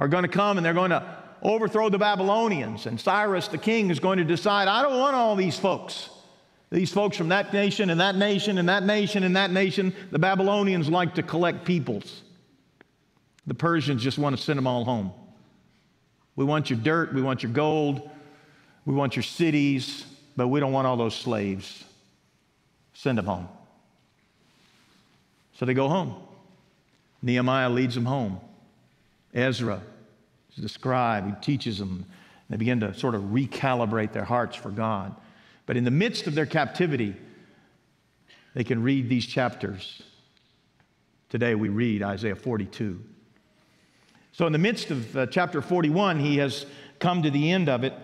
are 0.00 0.08
going 0.08 0.24
to 0.24 0.28
come 0.28 0.56
and 0.58 0.66
they're 0.66 0.74
going 0.74 0.90
to 0.90 1.21
overthrow 1.42 1.88
the 1.88 1.98
Babylonians. 1.98 2.86
And 2.86 3.00
Cyrus, 3.00 3.48
the 3.48 3.58
king, 3.58 3.90
is 3.90 4.00
going 4.00 4.18
to 4.18 4.24
decide, 4.24 4.68
I 4.68 4.82
don't 4.82 4.98
want 4.98 5.16
all 5.16 5.36
these 5.36 5.58
folks. 5.58 6.08
These 6.70 6.92
folks 6.92 7.16
from 7.16 7.28
that 7.28 7.52
nation 7.52 7.90
and 7.90 8.00
that 8.00 8.16
nation 8.16 8.56
and 8.56 8.68
that 8.68 8.84
nation 8.84 9.24
and 9.24 9.36
that 9.36 9.50
nation, 9.50 9.94
the 10.10 10.18
Babylonians 10.18 10.88
like 10.88 11.14
to 11.16 11.22
collect 11.22 11.64
peoples. 11.64 12.22
The 13.46 13.54
Persians 13.54 14.02
just 14.02 14.18
want 14.18 14.36
to 14.36 14.42
send 14.42 14.56
them 14.56 14.66
all 14.66 14.84
home. 14.84 15.12
We 16.34 16.44
want 16.44 16.70
your 16.70 16.78
dirt, 16.78 17.12
we 17.12 17.20
want 17.20 17.42
your 17.42 17.52
gold, 17.52 18.08
we 18.86 18.94
want 18.94 19.16
your 19.16 19.22
cities, 19.22 20.06
but 20.36 20.48
we 20.48 20.60
don't 20.60 20.72
want 20.72 20.86
all 20.86 20.96
those 20.96 21.14
slaves. 21.14 21.84
Send 22.94 23.18
them 23.18 23.26
home. 23.26 23.48
So 25.58 25.66
they 25.66 25.74
go 25.74 25.88
home. 25.88 26.14
Nehemiah 27.20 27.68
leads 27.68 27.94
them 27.94 28.06
home. 28.06 28.40
Ezra 29.34 29.82
the 30.56 30.68
scribe, 30.68 31.26
he 31.26 31.32
teaches 31.40 31.78
them. 31.78 32.06
They 32.50 32.56
begin 32.56 32.80
to 32.80 32.92
sort 32.94 33.14
of 33.14 33.22
recalibrate 33.22 34.12
their 34.12 34.24
hearts 34.24 34.56
for 34.56 34.70
God. 34.70 35.14
But 35.66 35.76
in 35.76 35.84
the 35.84 35.90
midst 35.90 36.26
of 36.26 36.34
their 36.34 36.46
captivity, 36.46 37.16
they 38.54 38.64
can 38.64 38.82
read 38.82 39.08
these 39.08 39.26
chapters. 39.26 40.02
Today 41.30 41.54
we 41.54 41.68
read 41.68 42.02
Isaiah 42.02 42.36
42. 42.36 43.02
So, 44.32 44.46
in 44.46 44.52
the 44.52 44.58
midst 44.58 44.90
of 44.90 45.16
uh, 45.16 45.26
chapter 45.26 45.62
41, 45.62 46.18
he 46.18 46.38
has 46.38 46.66
come 46.98 47.22
to 47.22 47.30
the 47.30 47.50
end 47.50 47.68
of 47.68 47.84
it 47.84 47.94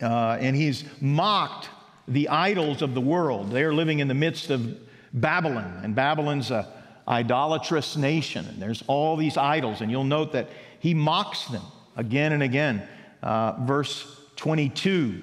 uh, 0.00 0.36
and 0.40 0.54
he's 0.54 0.84
mocked 1.00 1.70
the 2.08 2.28
idols 2.28 2.82
of 2.82 2.94
the 2.94 3.00
world. 3.00 3.50
They 3.50 3.64
are 3.64 3.74
living 3.74 3.98
in 3.98 4.08
the 4.08 4.14
midst 4.14 4.50
of 4.50 4.78
Babylon, 5.12 5.80
and 5.82 5.94
Babylon's 5.94 6.50
a 6.50 6.72
idolatrous 7.08 7.96
nation, 7.96 8.44
and 8.46 8.60
there's 8.60 8.82
all 8.88 9.16
these 9.16 9.36
idols, 9.36 9.80
and 9.80 9.90
you'll 9.90 10.04
note 10.04 10.32
that 10.32 10.48
he 10.80 10.94
mocks 10.94 11.44
them 11.46 11.62
again 11.96 12.32
and 12.32 12.42
again. 12.42 12.86
Uh, 13.22 13.64
verse 13.64 14.20
22 14.36 15.22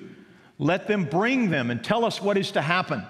let 0.59 0.87
them 0.87 1.05
bring 1.05 1.49
them 1.49 1.71
and 1.71 1.83
tell 1.83 2.05
us 2.05 2.21
what 2.21 2.37
is 2.37 2.51
to 2.51 2.61
happen. 2.61 3.03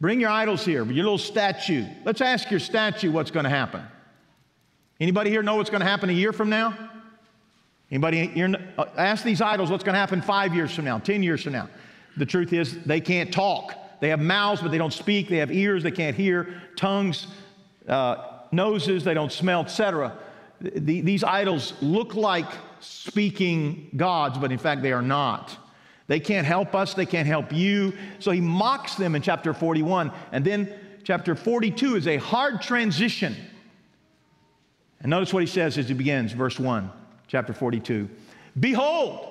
Bring 0.00 0.20
your 0.20 0.30
idols 0.30 0.64
here, 0.64 0.84
your 0.84 1.04
little 1.04 1.18
statue. 1.18 1.86
Let's 2.04 2.20
ask 2.20 2.50
your 2.50 2.60
statue 2.60 3.10
what's 3.10 3.30
going 3.30 3.44
to 3.44 3.50
happen. 3.50 3.82
Anybody 4.98 5.30
here 5.30 5.42
know 5.42 5.56
what's 5.56 5.70
going 5.70 5.80
to 5.82 5.86
happen 5.86 6.10
a 6.10 6.14
year 6.14 6.32
from 6.32 6.50
now? 6.50 6.76
Anybody 7.90 8.26
here 8.26 8.52
uh, 8.76 8.86
ask 8.96 9.22
these 9.24 9.40
idols 9.40 9.70
what's 9.70 9.84
going 9.84 9.94
to 9.94 9.98
happen 9.98 10.20
5 10.20 10.54
years 10.54 10.74
from 10.74 10.86
now, 10.86 10.98
10 10.98 11.22
years 11.22 11.42
from 11.42 11.52
now. 11.52 11.68
The 12.16 12.26
truth 12.26 12.52
is 12.52 12.82
they 12.84 13.00
can't 13.00 13.32
talk. 13.32 13.74
They 14.00 14.08
have 14.08 14.20
mouths 14.20 14.60
but 14.60 14.70
they 14.70 14.78
don't 14.78 14.92
speak. 14.92 15.28
They 15.28 15.36
have 15.36 15.52
ears 15.52 15.82
they 15.82 15.90
can't 15.90 16.16
hear, 16.16 16.62
tongues, 16.76 17.26
uh, 17.86 18.40
noses 18.50 19.04
they 19.04 19.14
don't 19.14 19.32
smell, 19.32 19.60
etc. 19.60 20.18
The, 20.60 21.00
these 21.00 21.22
idols 21.22 21.74
look 21.80 22.14
like 22.14 22.46
speaking 22.80 23.90
gods, 23.96 24.38
but 24.38 24.52
in 24.52 24.58
fact 24.58 24.82
they 24.82 24.92
are 24.92 25.02
not. 25.02 25.56
They 26.08 26.20
can't 26.20 26.46
help 26.46 26.74
us, 26.74 26.94
they 26.94 27.06
can't 27.06 27.26
help 27.26 27.52
you. 27.52 27.92
So 28.20 28.30
he 28.30 28.40
mocks 28.40 28.94
them 28.94 29.14
in 29.14 29.22
chapter 29.22 29.52
41. 29.52 30.12
And 30.32 30.44
then 30.44 30.72
chapter 31.02 31.34
42 31.34 31.96
is 31.96 32.06
a 32.06 32.16
hard 32.16 32.62
transition. 32.62 33.34
And 35.00 35.10
notice 35.10 35.32
what 35.32 35.42
he 35.42 35.46
says 35.46 35.76
as 35.78 35.88
he 35.88 35.94
begins, 35.94 36.32
verse 36.32 36.58
1, 36.58 36.90
chapter 37.28 37.52
42. 37.52 38.08
Behold, 38.58 39.28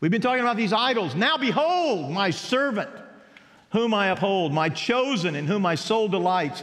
we've 0.00 0.10
been 0.10 0.22
talking 0.22 0.42
about 0.42 0.56
these 0.56 0.72
idols. 0.72 1.14
Now 1.14 1.36
behold, 1.36 2.10
my 2.10 2.30
servant, 2.30 2.90
whom 3.70 3.94
I 3.94 4.08
uphold, 4.08 4.52
my 4.52 4.68
chosen, 4.68 5.34
in 5.34 5.46
whom 5.46 5.62
my 5.62 5.74
soul 5.74 6.08
delights. 6.08 6.62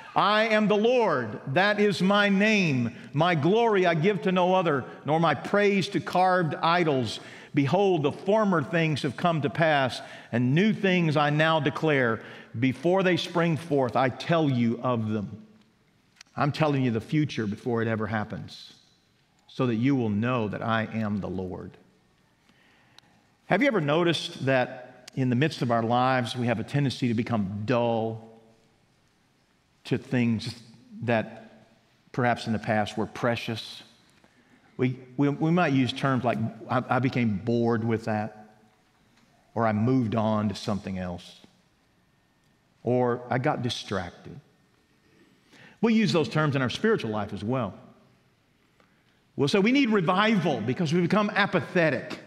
I 0.15 0.45
am 0.49 0.67
the 0.67 0.75
Lord, 0.75 1.39
that 1.53 1.79
is 1.79 2.01
my 2.01 2.27
name. 2.27 2.93
My 3.13 3.33
glory 3.33 3.85
I 3.85 3.93
give 3.93 4.23
to 4.23 4.31
no 4.31 4.53
other, 4.53 4.83
nor 5.05 5.19
my 5.19 5.33
praise 5.33 5.87
to 5.89 6.01
carved 6.01 6.55
idols. 6.55 7.21
Behold, 7.53 8.03
the 8.03 8.11
former 8.11 8.61
things 8.61 9.03
have 9.03 9.15
come 9.15 9.41
to 9.41 9.49
pass, 9.49 10.01
and 10.31 10.53
new 10.53 10.73
things 10.73 11.15
I 11.15 11.29
now 11.29 11.59
declare. 11.59 12.21
Before 12.59 13.03
they 13.03 13.15
spring 13.15 13.55
forth, 13.55 13.95
I 13.95 14.09
tell 14.09 14.49
you 14.49 14.79
of 14.81 15.09
them. 15.09 15.45
I'm 16.35 16.51
telling 16.51 16.83
you 16.83 16.91
the 16.91 17.01
future 17.01 17.47
before 17.47 17.81
it 17.81 17.87
ever 17.87 18.07
happens, 18.07 18.73
so 19.47 19.65
that 19.67 19.75
you 19.75 19.95
will 19.95 20.09
know 20.09 20.49
that 20.49 20.61
I 20.61 20.89
am 20.93 21.21
the 21.21 21.29
Lord. 21.29 21.71
Have 23.45 23.61
you 23.61 23.67
ever 23.67 23.81
noticed 23.81 24.45
that 24.45 25.09
in 25.15 25.29
the 25.29 25.35
midst 25.35 25.61
of 25.61 25.71
our 25.71 25.83
lives, 25.83 26.35
we 26.35 26.47
have 26.47 26.59
a 26.59 26.63
tendency 26.63 27.09
to 27.09 27.13
become 27.13 27.63
dull 27.65 28.30
to 29.85 29.97
things 29.97 30.55
that 31.03 31.67
perhaps 32.11 32.47
in 32.47 32.53
the 32.53 32.59
past 32.59 32.97
were 32.97 33.05
precious? 33.05 33.83
We, 34.77 34.97
we, 35.17 35.29
we 35.29 35.51
might 35.51 35.73
use 35.73 35.93
terms 35.93 36.23
like, 36.23 36.37
I, 36.69 36.83
I 36.89 36.99
became 36.99 37.37
bored 37.37 37.83
with 37.83 38.05
that, 38.05 38.55
or 39.53 39.65
I 39.65 39.73
moved 39.73 40.15
on 40.15 40.49
to 40.49 40.55
something 40.55 40.97
else, 40.97 41.39
or 42.83 43.21
I 43.29 43.37
got 43.37 43.61
distracted. 43.61 44.39
We 45.81 45.93
use 45.93 46.13
those 46.13 46.29
terms 46.29 46.55
in 46.55 46.61
our 46.61 46.69
spiritual 46.69 47.11
life 47.11 47.33
as 47.33 47.43
well. 47.43 47.73
We'll 49.35 49.47
say 49.47 49.59
we 49.59 49.71
need 49.71 49.89
revival 49.89 50.61
because 50.61 50.93
we 50.93 51.01
become 51.01 51.31
apathetic. 51.33 52.19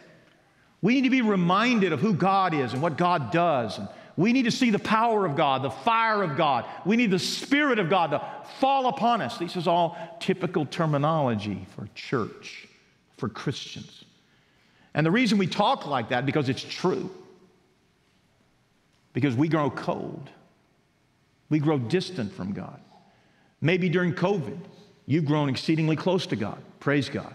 We 0.82 0.94
need 0.94 1.04
to 1.04 1.11
be 1.11 1.23
reminded 1.23 1.92
of 1.92 2.00
who 2.00 2.14
God 2.14 2.54
is 2.54 2.73
and 2.73 2.82
what 2.82 2.99
God 2.99 3.30
does. 3.30 3.78
And 3.78 3.88
we 4.16 4.33
need 4.33 4.44
to 4.44 4.50
see 4.50 4.71
the 4.71 4.78
power 4.78 5.26
of 5.26 5.37
God, 5.37 5.62
the 5.62 5.71
fire 5.71 6.23
of 6.23 6.37
God. 6.37 6.64
We 6.85 6.97
need 6.97 7.11
the 7.11 7.18
Spirit 7.18 7.78
of 7.78 7.90
God 7.90 8.11
to 8.11 8.23
fall 8.61 8.87
upon 8.87 9.21
us. 9.21 9.38
This 9.38 9.56
is 9.56 9.66
all 9.66 9.97
typical 10.21 10.66
terminology 10.66 11.66
for 11.75 11.88
church, 11.94 12.68
for 13.16 13.28
Christians. 13.28 14.04
And 14.94 15.04
the 15.04 15.11
reason 15.11 15.37
we 15.38 15.49
talk 15.49 15.87
like 15.87 16.11
that 16.11 16.26
because 16.26 16.49
it's 16.49 16.62
true. 16.62 17.11
Because 19.12 19.35
we 19.35 19.49
grow 19.49 19.68
cold. 19.71 20.30
We 21.50 21.59
grow 21.59 21.78
distant 21.78 22.33
from 22.33 22.52
God. 22.52 22.80
Maybe 23.61 23.88
during 23.88 24.14
COVID, 24.14 24.59
you've 25.06 25.25
grown 25.25 25.49
exceedingly 25.49 25.97
close 25.97 26.26
to 26.28 26.37
God. 26.37 26.59
Praise 26.78 27.09
God. 27.09 27.35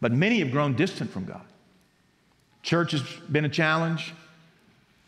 But 0.00 0.12
many 0.12 0.38
have 0.40 0.50
grown 0.50 0.74
distant 0.74 1.10
from 1.10 1.24
God. 1.24 1.42
Church 2.62 2.92
has 2.92 3.02
been 3.30 3.44
a 3.44 3.48
challenge. 3.48 4.14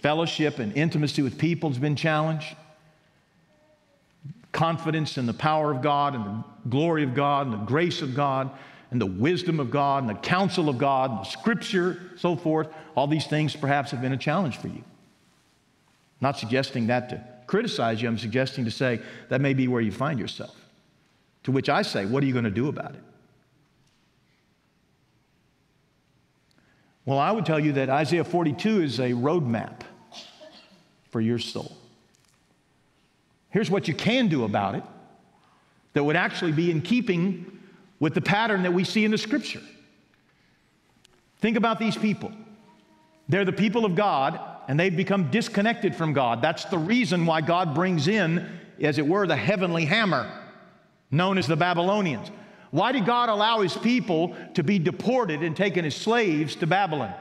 Fellowship 0.05 0.59
and 0.59 0.77
intimacy 0.77 1.23
with 1.23 1.39
people 1.39 1.71
has 1.71 1.79
been 1.79 1.97
challenged. 1.97 2.55
Confidence 4.53 5.17
in 5.17 5.25
the 5.25 5.33
power 5.33 5.71
of 5.71 5.81
God 5.81 6.15
and 6.15 6.27
the 6.27 6.45
glory 6.69 7.05
of 7.05 7.15
God 7.15 7.47
and 7.47 7.55
the 7.55 7.65
grace 7.65 8.03
of 8.03 8.15
God 8.15 8.51
and 8.91 9.01
the 9.01 9.07
wisdom 9.07 9.59
of 9.59 9.71
God 9.71 10.03
and 10.03 10.11
the 10.11 10.21
counsel 10.21 10.69
of 10.69 10.77
God, 10.77 11.11
and 11.11 11.21
the 11.21 11.25
scripture, 11.25 12.13
so 12.19 12.37
forth. 12.37 12.69
All 12.95 13.07
these 13.07 13.27
things 13.27 13.57
perhaps 13.57 13.93
have 13.93 14.03
been 14.03 14.13
a 14.13 14.19
challenge 14.19 14.59
for 14.59 14.69
you. 14.69 14.75
I'm 14.75 16.21
not 16.21 16.39
suggesting 16.39 16.89
that 16.89 17.09
to 17.09 17.25
criticize 17.47 18.03
you, 18.03 18.07
I'm 18.07 18.19
suggesting 18.19 18.67
to 18.67 18.71
say 18.71 19.01
that 19.31 19.41
may 19.41 19.55
be 19.55 19.69
where 19.69 19.81
you 19.81 19.91
find 19.91 20.21
yourself. 20.21 20.55
To 21.45 21.51
which 21.51 21.71
I 21.71 21.81
say, 21.81 22.05
what 22.05 22.23
are 22.23 22.27
you 22.27 22.35
going 22.35 22.45
to 22.45 22.51
do 22.51 22.69
about 22.69 22.95
it? 22.95 23.03
Well, 27.07 27.19
I 27.19 27.31
would 27.31 27.47
tell 27.47 27.59
you 27.59 27.73
that 27.73 27.89
Isaiah 27.89 28.23
42 28.23 28.83
is 28.83 29.01
a 29.01 29.13
roadmap 29.13 29.81
for 31.15 31.21
your 31.21 31.39
soul. 31.39 31.71
Here's 33.51 33.71
what 33.71 33.87
you 33.87 33.95
can 33.95 34.27
do 34.27 34.43
about 34.43 34.75
it 34.75 34.83
that 35.93 36.03
would 36.03 36.17
actually 36.17 36.51
be 36.51 36.73
in 36.73 36.83
keeping 36.83 37.61
with 38.01 38.15
the 38.15 38.21
pattern 38.21 38.65
that 38.65 38.75
we 38.75 38.83
see 38.83 39.05
in 39.05 39.13
the 39.13 39.17
scripture. 39.17 39.63
Think 41.39 41.57
about 41.57 41.79
these 41.79 41.97
people. 41.97 42.33
They're 43.29 43.45
the 43.45 43.53
people 43.53 43.85
of 43.85 43.95
God, 43.95 44.41
and 44.67 44.81
they've 44.81 44.97
become 44.97 45.31
disconnected 45.31 45.95
from 45.95 46.15
God. 46.15 46.43
That's 46.43 46.65
the 46.65 46.79
reason 46.79 47.27
why 47.27 47.43
God 47.43 47.77
brings 47.77 48.09
in, 48.09 48.49
as 48.81 48.99
it 48.99 49.07
were, 49.07 49.25
the 49.29 49.37
heavenly 49.37 49.85
hammer, 49.85 50.29
known 51.13 51.39
as 51.39 51.47
the 51.47 51.55
Babylonians. 51.55 52.29
Why 52.73 52.91
did 52.91 53.07
God 53.07 53.29
allow 53.29 53.61
his 53.61 53.77
people 53.77 54.35
to 54.55 54.65
be 54.65 54.81
deported 54.81 55.45
and 55.45 55.57
taken 55.57 55.85
as 55.85 55.95
slaves 55.95 56.57
to 56.57 56.67
Babylon? 56.67 57.15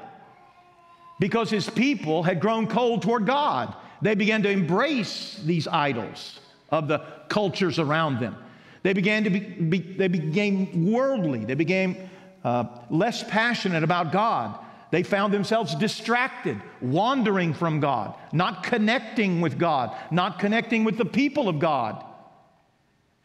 Because 1.19 1.51
his 1.51 1.69
people 1.69 2.23
had 2.23 2.39
grown 2.39 2.65
cold 2.65 3.03
toward 3.03 3.27
God 3.27 3.75
they 4.03 4.15
began 4.15 4.43
to 4.43 4.49
embrace 4.49 5.41
these 5.45 5.67
idols 5.67 6.39
of 6.69 6.87
the 6.87 6.99
cultures 7.29 7.79
around 7.79 8.19
them. 8.19 8.35
They 8.83 8.93
began 8.93 9.23
to 9.23 9.29
be, 9.29 9.39
be 9.39 9.79
they 9.79 10.09
became 10.09 10.91
worldly. 10.91 11.45
They 11.45 11.55
became 11.55 12.09
uh, 12.43 12.65
less 12.89 13.23
passionate 13.23 13.83
about 13.83 14.11
God. 14.11 14.59
They 14.91 15.03
found 15.03 15.33
themselves 15.33 15.73
distracted, 15.73 16.61
wandering 16.81 17.53
from 17.53 17.79
God, 17.79 18.13
not 18.31 18.61
connecting 18.61 19.41
with 19.41 19.57
God, 19.57 19.95
not 20.11 20.37
connecting 20.37 20.83
with 20.83 20.97
the 20.97 21.05
people 21.05 21.49
of 21.49 21.57
God. 21.59 22.03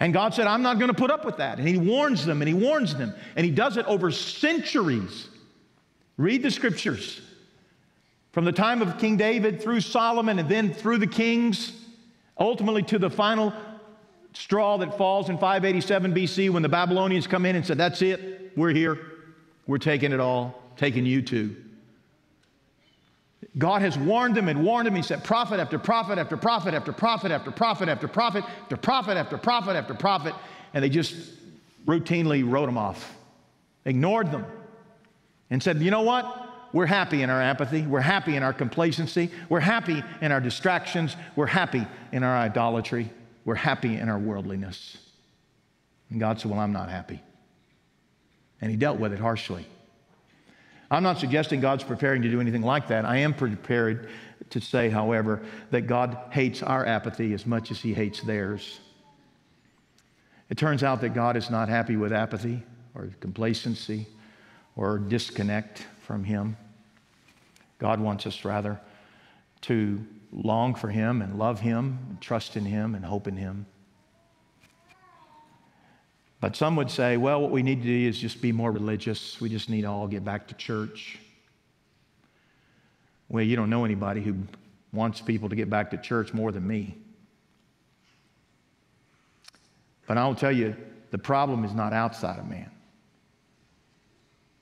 And 0.01 0.13
God 0.13 0.33
said, 0.33 0.47
I'm 0.47 0.63
not 0.63 0.79
going 0.79 0.89
to 0.89 0.97
put 0.97 1.11
up 1.11 1.25
with 1.25 1.39
that. 1.39 1.59
And 1.59 1.67
He 1.67 1.77
warns 1.77 2.25
them 2.25 2.41
and 2.41 2.49
He 2.49 2.55
warns 2.55 2.95
them. 2.95 3.13
And 3.37 3.45
He 3.45 3.51
does 3.51 3.77
it 3.77 3.85
over 3.87 4.11
centuries. 4.13 5.29
Read 6.17 6.43
the 6.43 6.51
scriptures. 6.51 7.21
From 8.39 8.45
the 8.45 8.53
time 8.53 8.83
of 8.83 8.99
King 8.99 9.17
David 9.17 9.61
through 9.61 9.81
Solomon 9.81 10.39
and 10.39 10.49
then 10.49 10.73
through 10.73 10.99
the 10.99 11.09
kings, 11.09 11.73
ultimately 12.39 12.85
to 12.85 12.97
the 12.97 13.11
final 13.11 13.53
straw 14.33 14.79
that 14.79 14.97
falls 14.97 15.29
in 15.29 15.39
587 15.39 16.15
BC 16.15 16.49
when 16.49 16.63
the 16.63 16.69
Babylonians 16.69 17.27
come 17.27 17.45
in 17.45 17.57
and 17.57 17.67
said, 17.67 17.79
That's 17.79 18.01
it, 18.01 18.53
we're 18.57 18.71
here, 18.71 18.97
we're 19.67 19.79
taking 19.79 20.13
it 20.13 20.21
all, 20.21 20.63
taking 20.77 21.05
you 21.05 21.21
too. 21.21 21.57
God 23.59 23.83
has 23.83 23.99
warned 23.99 24.37
them 24.37 24.47
and 24.49 24.65
warned 24.65 24.87
them. 24.87 24.95
He 24.95 25.03
said, 25.03 25.25
prophet 25.25 25.59
after 25.59 25.77
prophet 25.77 26.17
after 26.17 26.37
prophet 26.37 26.75
after 26.75 26.93
prophet 26.93 27.33
after 27.33 27.51
prophet 27.51 27.89
after 27.89 28.07
prophet 28.07 28.45
after 28.45 28.77
prophet 28.77 29.17
after 29.17 29.37
prophet 29.37 29.75
after 29.75 29.95
prophet, 29.95 30.35
and 30.75 30.85
they 30.85 30.89
just 30.89 31.17
routinely 31.87 32.49
wrote 32.49 32.67
them 32.67 32.79
off, 32.79 33.17
ignored 33.85 34.31
them, 34.31 34.47
and 35.51 35.61
said, 35.61 35.83
You 35.83 35.91
know 35.91 36.03
what? 36.03 36.48
We're 36.73 36.87
happy 36.87 37.23
in 37.23 37.31
our 37.31 37.41
apathy. 37.41 37.83
We're 37.83 38.01
happy 38.01 38.37
in 38.37 38.43
our 38.43 38.53
complacency. 38.53 39.31
We're 39.49 39.61
happy 39.61 40.03
in 40.21 40.33
our 40.33 40.41
distractions. 40.41 41.17
We're 41.35 41.47
happy 41.47 41.87
in 42.13 42.23
our 42.23 42.37
idolatry. 42.37 43.11
We're 43.45 43.55
happy 43.55 43.97
in 43.97 44.09
our 44.09 44.19
worldliness. 44.19 44.99
And 46.11 46.21
God 46.21 46.41
said, 46.41 46.51
Well, 46.51 46.61
I'm 46.61 46.73
not 46.73 46.91
happy. 46.91 47.23
And 48.61 48.71
He 48.71 48.77
dealt 48.77 48.99
with 48.99 49.13
it 49.13 49.19
harshly. 49.19 49.67
I'm 50.91 51.03
not 51.03 51.19
suggesting 51.19 51.61
God's 51.61 51.85
preparing 51.85 52.23
to 52.23 52.31
do 52.31 52.41
anything 52.41 52.63
like 52.63 52.89
that. 52.89 53.05
I 53.05 53.19
am 53.19 53.35
prepared 53.35 54.09
to 54.51 54.61
say, 54.61 54.89
however, 54.89 55.43
that 55.71 55.83
God 55.83 56.17
hates 56.31 56.63
our 56.63 56.87
apathy 56.87 57.35
as 57.35 57.45
much 57.47 57.71
as 57.71 57.81
He 57.81 57.93
hates 57.93 58.23
theirs. 58.23 58.81
It 60.49 60.57
turns 60.57 60.83
out 60.83 61.03
that 61.03 61.11
God 61.11 61.37
is 61.37 61.51
not 61.51 61.69
happy 61.69 61.97
with 61.97 62.13
apathy 62.13 62.63
or 62.95 63.11
complacency 63.21 64.07
or 64.77 64.99
disconnect 64.99 65.87
from 66.09 66.25
Him. 66.25 66.57
God 67.79 68.01
wants 68.01 68.27
us 68.27 68.45
rather 68.45 68.81
to 69.61 70.05
long 70.33 70.75
for 70.75 70.89
Him 70.89 71.23
and 71.23 71.39
love 71.39 71.61
Him, 71.61 71.99
and 72.09 72.21
trust 72.21 72.57
in 72.57 72.65
Him 72.65 72.95
and 72.95 73.05
hope 73.05 73.29
in 73.29 73.37
Him. 73.37 73.67
But 76.41 76.57
some 76.57 76.77
would 76.77 76.91
say, 76.91 77.17
well, 77.17 77.43
what 77.43 77.51
we 77.51 77.63
need 77.63 77.83
to 77.83 77.87
do 77.87 78.09
is 78.09 78.19
just 78.19 78.41
be 78.41 78.53
more 78.53 78.73
religious. 78.73 79.41
We 79.41 79.49
just 79.49 79.69
need 79.69 79.83
to 79.83 79.89
all 79.89 80.09
get 80.09 80.25
back 80.25 80.49
to 80.49 80.55
church. 80.55 81.19
Well, 83.29 83.45
you 83.45 83.55
don't 83.55 83.71
know 83.71 83.85
anybody 83.85 84.23
who 84.23 84.37
wants 84.93 85.21
people 85.21 85.51
to 85.51 85.57
get 85.57 85.69
back 85.69 85.91
to 85.91 85.99
church 85.99 86.33
more 86.33 86.53
than 86.53 86.67
me. 86.67 86.97
But 90.07 90.17
I'll 90.17 90.35
tell 90.35 90.53
you, 90.53 90.75
the 91.11 91.19
problem 91.19 91.65
is 91.65 91.75
not 91.75 91.93
outside 91.93 92.39
of 92.39 92.49
man. 92.49 92.71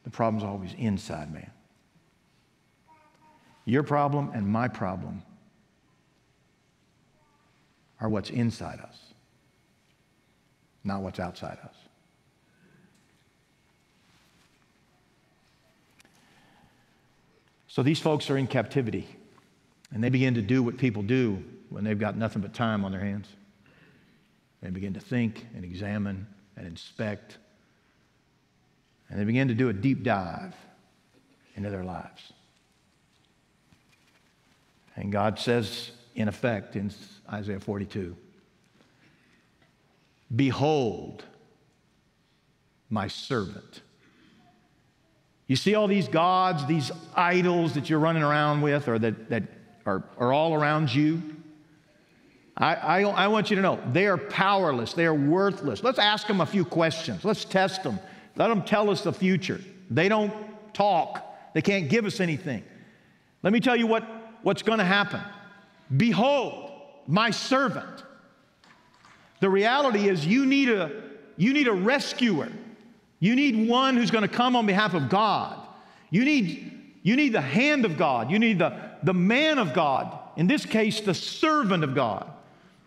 The 0.07 0.11
problem's 0.11 0.45
always 0.45 0.73
inside 0.79 1.35
man. 1.35 1.51
Your 3.65 3.83
problem 3.83 4.31
and 4.33 4.47
my 4.47 4.69
problem 4.69 5.25
are 8.01 8.09
what's 8.09 8.31
inside 8.31 8.79
us, 8.79 8.97
not 10.85 11.03
what's 11.03 11.19
outside 11.19 11.59
us. 11.65 11.75
So 17.67 17.83
these 17.83 17.99
folks 17.99 18.31
are 18.31 18.39
in 18.39 18.47
captivity, 18.47 19.09
and 19.93 20.05
they 20.05 20.09
begin 20.09 20.35
to 20.35 20.41
do 20.41 20.63
what 20.63 20.79
people 20.79 21.03
do 21.03 21.43
when 21.69 21.83
they've 21.83 21.99
got 21.99 22.17
nothing 22.17 22.43
but 22.43 22.55
time 22.55 22.85
on 22.85 22.93
their 22.93 23.01
hands. 23.01 23.27
They 24.63 24.71
begin 24.71 24.95
to 24.95 25.01
think 25.01 25.49
and 25.57 25.65
examine 25.65 26.29
and 26.57 26.65
inspect 26.65 27.39
and 29.09 29.19
they 29.19 29.25
begin 29.25 29.49
to 29.49 29.55
do 29.55 29.69
a 29.69 29.73
deep 29.73 30.03
dive 30.03 30.55
into 31.55 31.71
their 31.71 31.85
lives. 31.85 32.33
And 34.97 35.13
God 35.13 35.39
says 35.39 35.91
in 36.15 36.29
effect 36.29 36.77
in 36.77 36.91
Isaiah 37.31 37.61
42. 37.61 38.17
Behold, 40.35 41.25
my 42.91 43.07
servant. 43.09 43.83
You 45.47 45.55
see 45.55 45.75
all 45.75 45.87
these 45.87 46.09
gods, 46.09 46.67
these 46.67 46.91
idols 47.15 47.75
that 47.75 47.89
you're 47.89 48.01
running 48.01 48.23
around 48.23 48.63
with 48.63 48.89
or 48.89 48.99
that, 48.99 49.29
that 49.31 49.45
are, 49.85 50.03
are 50.19 50.33
all 50.33 50.55
around 50.55 50.93
you? 50.93 51.23
I, 52.57 52.75
I, 52.75 53.01
I 53.03 53.29
want 53.29 53.51
you 53.51 53.57
to 53.57 53.63
know 53.63 53.79
they 53.93 54.07
are 54.07 54.17
powerless, 54.17 54.95
they 54.95 55.07
are 55.07 55.15
worthless. 55.15 55.83
Let's 55.83 55.99
ask 55.99 56.27
them 56.27 56.41
a 56.41 56.47
few 56.47 56.65
questions, 56.65 57.25
let's 57.25 57.45
test 57.45 57.83
them, 57.83 58.01
let 58.37 58.49
them 58.49 58.63
tell 58.63 58.91
us 58.91 59.03
the 59.03 59.13
future. 59.13 59.61
They 59.91 60.09
don't 60.09 60.33
talk, 60.75 61.25
they 61.55 61.63
can't 61.63 61.89
give 61.89 62.05
us 62.05 62.21
anything. 62.21 62.63
Let 63.43 63.53
me 63.53 63.61
tell 63.61 63.77
you 63.77 63.87
what, 63.87 64.05
what's 64.43 64.63
going 64.63 64.79
to 64.79 64.85
happen. 64.85 65.21
Behold, 65.97 66.71
my 67.07 67.31
servant. 67.31 68.05
The 69.41 69.49
reality 69.49 70.09
is 70.09 70.27
you 70.27 70.47
need 70.47 70.69
a, 70.69 70.91
you 71.37 71.53
need 71.53 71.69
a 71.69 71.73
rescuer. 71.73 72.51
You 73.21 73.35
need 73.37 73.69
one 73.69 73.97
who's 73.97 74.11
going 74.11 74.23
to 74.23 74.35
come 74.35 74.57
on 74.57 74.67
behalf 74.67 74.95
of 74.95 75.09
God. 75.09 75.67
You 76.11 76.25
need, 76.25 76.73
you 77.03 77.17
need 77.17 77.33
the 77.33 77.41
hand 77.41 77.85
of 77.85 77.97
God. 77.97 78.31
You 78.31 78.39
need 78.39 78.59
the, 78.59 78.79
the 79.03 79.15
man 79.15 79.59
of 79.59 79.73
God. 79.73 80.19
In 80.37 80.47
this 80.47 80.67
case, 80.67 81.01
the 81.01 81.15
servant 81.15 81.85
of 81.85 81.95
God. 81.95 82.31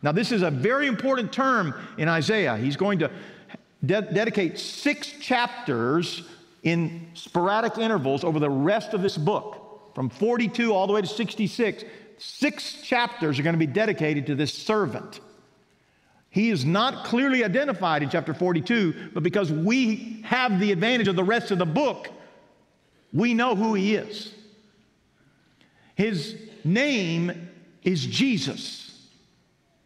Now, 0.02 0.12
this 0.12 0.32
is 0.32 0.44
a 0.44 0.52
very 0.52 0.88
important 0.88 1.34
term 1.34 1.74
in 1.98 2.08
Isaiah. 2.08 2.58
He's 2.58 2.78
going 2.78 3.00
to 3.00 3.12
de- 3.86 4.02
dedicate 4.02 4.60
six 4.60 5.12
chapters 5.20 6.24
in 6.64 7.08
sporadic 7.14 7.78
intervals 7.78 8.24
over 8.24 8.40
the 8.40 8.50
rest 8.50 8.94
of 8.94 9.02
this 9.02 9.18
book, 9.18 9.92
from 9.96 10.10
42 10.10 10.74
all 10.74 10.88
the 10.88 10.94
way 10.94 11.02
to 11.02 11.08
66. 11.08 11.84
Six 12.18 12.82
chapters 12.82 13.40
are 13.40 13.44
going 13.44 13.54
to 13.54 13.60
be 13.60 13.66
dedicated 13.66 14.26
to 14.28 14.36
this 14.36 14.54
servant. 14.54 15.22
He 16.30 16.50
is 16.50 16.66
not 16.66 17.06
clearly 17.06 17.44
identified 17.44 18.04
in 18.04 18.10
chapter 18.10 18.34
42, 18.34 19.12
but 19.14 19.24
because 19.24 19.52
we 19.52 20.22
have 20.26 20.60
the 20.60 20.72
advantage 20.72 21.08
of 21.08 21.16
the 21.16 21.24
rest 21.24 21.52
of 21.52 21.58
the 21.58 21.66
book, 21.66 22.10
we 23.14 23.34
know 23.34 23.56
who 23.56 23.74
he 23.74 23.96
is. 23.96 24.34
His 25.96 26.38
name 26.64 27.50
is 27.84 28.06
Jesus. 28.06 29.08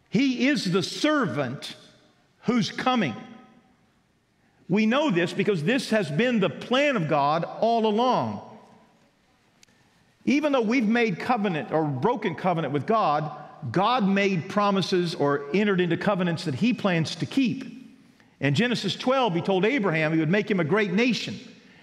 He 0.10 0.47
is 0.47 0.71
the 0.71 0.84
servant 0.84 1.75
who's 2.41 2.69
coming. 2.69 3.15
We 4.69 4.86
know 4.86 5.10
this 5.10 5.34
because 5.34 5.63
this 5.63 5.89
has 5.89 6.10
been 6.10 6.39
the 6.39 6.49
plan 6.49 6.95
of 6.95 7.08
God 7.08 7.43
all 7.43 7.86
along. 7.86 8.41
Even 10.26 10.54
though 10.54 10.62
we've 10.62 10.88
made 10.88 11.19
covenant 11.19 11.71
or 11.71 11.84
broken 11.84 12.36
covenant 12.36 12.73
with 12.73 12.86
God, 12.86 13.30
God 13.71 14.08
made 14.08 14.49
promises 14.49 15.15
or 15.15 15.45
entered 15.54 15.82
into 15.82 15.97
covenants 15.97 16.45
that 16.45 16.56
he 16.56 16.73
plans 16.73 17.15
to 17.17 17.26
keep. 17.26 17.71
In 18.39 18.56
Genesis 18.56 18.95
12, 18.95 19.36
he 19.36 19.41
told 19.41 19.65
Abraham 19.65 20.13
he 20.13 20.19
would 20.19 20.30
make 20.30 20.49
him 20.49 20.60
a 20.60 20.65
great 20.65 20.91
nation 20.91 21.39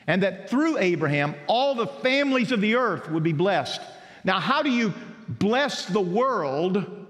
and 0.07 0.23
that 0.23 0.51
through 0.51 0.79
Abraham, 0.79 1.35
all 1.47 1.75
the 1.75 1.87
families 1.87 2.51
of 2.53 2.61
the 2.61 2.75
earth 2.75 3.09
would 3.11 3.23
be 3.23 3.33
blessed. 3.33 3.81
Now, 4.25 4.41
how 4.41 4.63
do 4.63 4.71
you 4.71 4.93
bless 5.29 5.87
the 5.87 6.01
world 6.01 7.07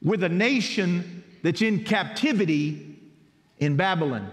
with 0.00 0.22
a 0.22 0.28
nation 0.28 1.24
that's 1.42 1.60
in 1.60 1.84
captivity 1.84 2.98
in 3.58 3.76
Babylon? 3.76 4.30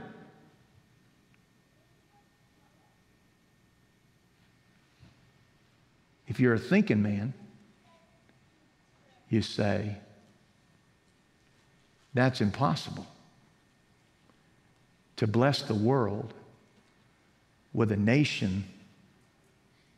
If 6.29 6.39
you're 6.39 6.53
a 6.53 6.59
thinking 6.59 7.01
man, 7.01 7.33
you 9.29 9.41
say, 9.41 9.97
that's 12.13 12.39
impossible. 12.39 13.07
To 15.17 15.27
bless 15.27 15.63
the 15.63 15.73
world 15.73 16.33
with 17.73 17.91
a 17.91 17.97
nation 17.97 18.63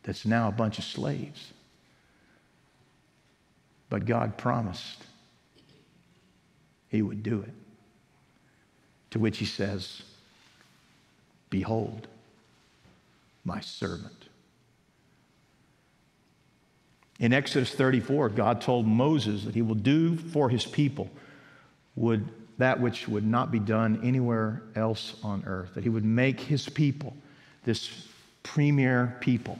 that's 0.03 0.25
now 0.25 0.47
a 0.47 0.51
bunch 0.51 0.79
of 0.79 0.85
slaves. 0.85 1.51
But 3.89 4.05
God 4.05 4.37
promised 4.37 5.03
He 6.87 7.01
would 7.01 7.23
do 7.23 7.41
it. 7.41 7.53
To 9.11 9.19
which 9.19 9.37
He 9.37 9.45
says, 9.45 10.01
Behold, 11.49 12.07
my 13.43 13.59
servant. 13.59 14.20
In 17.21 17.33
Exodus 17.33 17.69
34, 17.75 18.29
God 18.29 18.61
told 18.61 18.87
Moses 18.87 19.45
that 19.45 19.53
he 19.53 19.61
will 19.61 19.75
do 19.75 20.17
for 20.17 20.49
his 20.49 20.65
people 20.65 21.07
would, 21.95 22.27
that 22.57 22.81
which 22.81 23.07
would 23.07 23.23
not 23.23 23.51
be 23.51 23.59
done 23.59 24.01
anywhere 24.03 24.63
else 24.75 25.15
on 25.23 25.43
earth, 25.45 25.75
that 25.75 25.83
he 25.83 25.89
would 25.89 26.03
make 26.03 26.39
his 26.39 26.67
people 26.67 27.15
this 27.63 28.07
premier 28.41 29.15
people. 29.19 29.59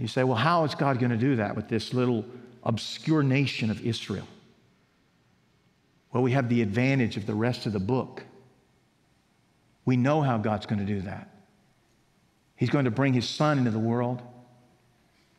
You 0.00 0.08
say, 0.08 0.24
well, 0.24 0.36
how 0.36 0.64
is 0.64 0.74
God 0.74 0.98
going 0.98 1.12
to 1.12 1.16
do 1.16 1.36
that 1.36 1.54
with 1.54 1.68
this 1.68 1.94
little 1.94 2.24
obscure 2.64 3.22
nation 3.22 3.70
of 3.70 3.86
Israel? 3.86 4.26
Well, 6.12 6.24
we 6.24 6.32
have 6.32 6.48
the 6.48 6.62
advantage 6.62 7.16
of 7.16 7.26
the 7.26 7.34
rest 7.34 7.64
of 7.64 7.72
the 7.72 7.78
book. 7.78 8.24
We 9.84 9.96
know 9.96 10.22
how 10.22 10.36
God's 10.36 10.66
going 10.66 10.84
to 10.84 10.84
do 10.84 11.00
that. 11.02 11.30
He's 12.56 12.70
going 12.70 12.86
to 12.86 12.90
bring 12.90 13.12
his 13.12 13.28
son 13.28 13.58
into 13.58 13.70
the 13.70 13.78
world. 13.78 14.20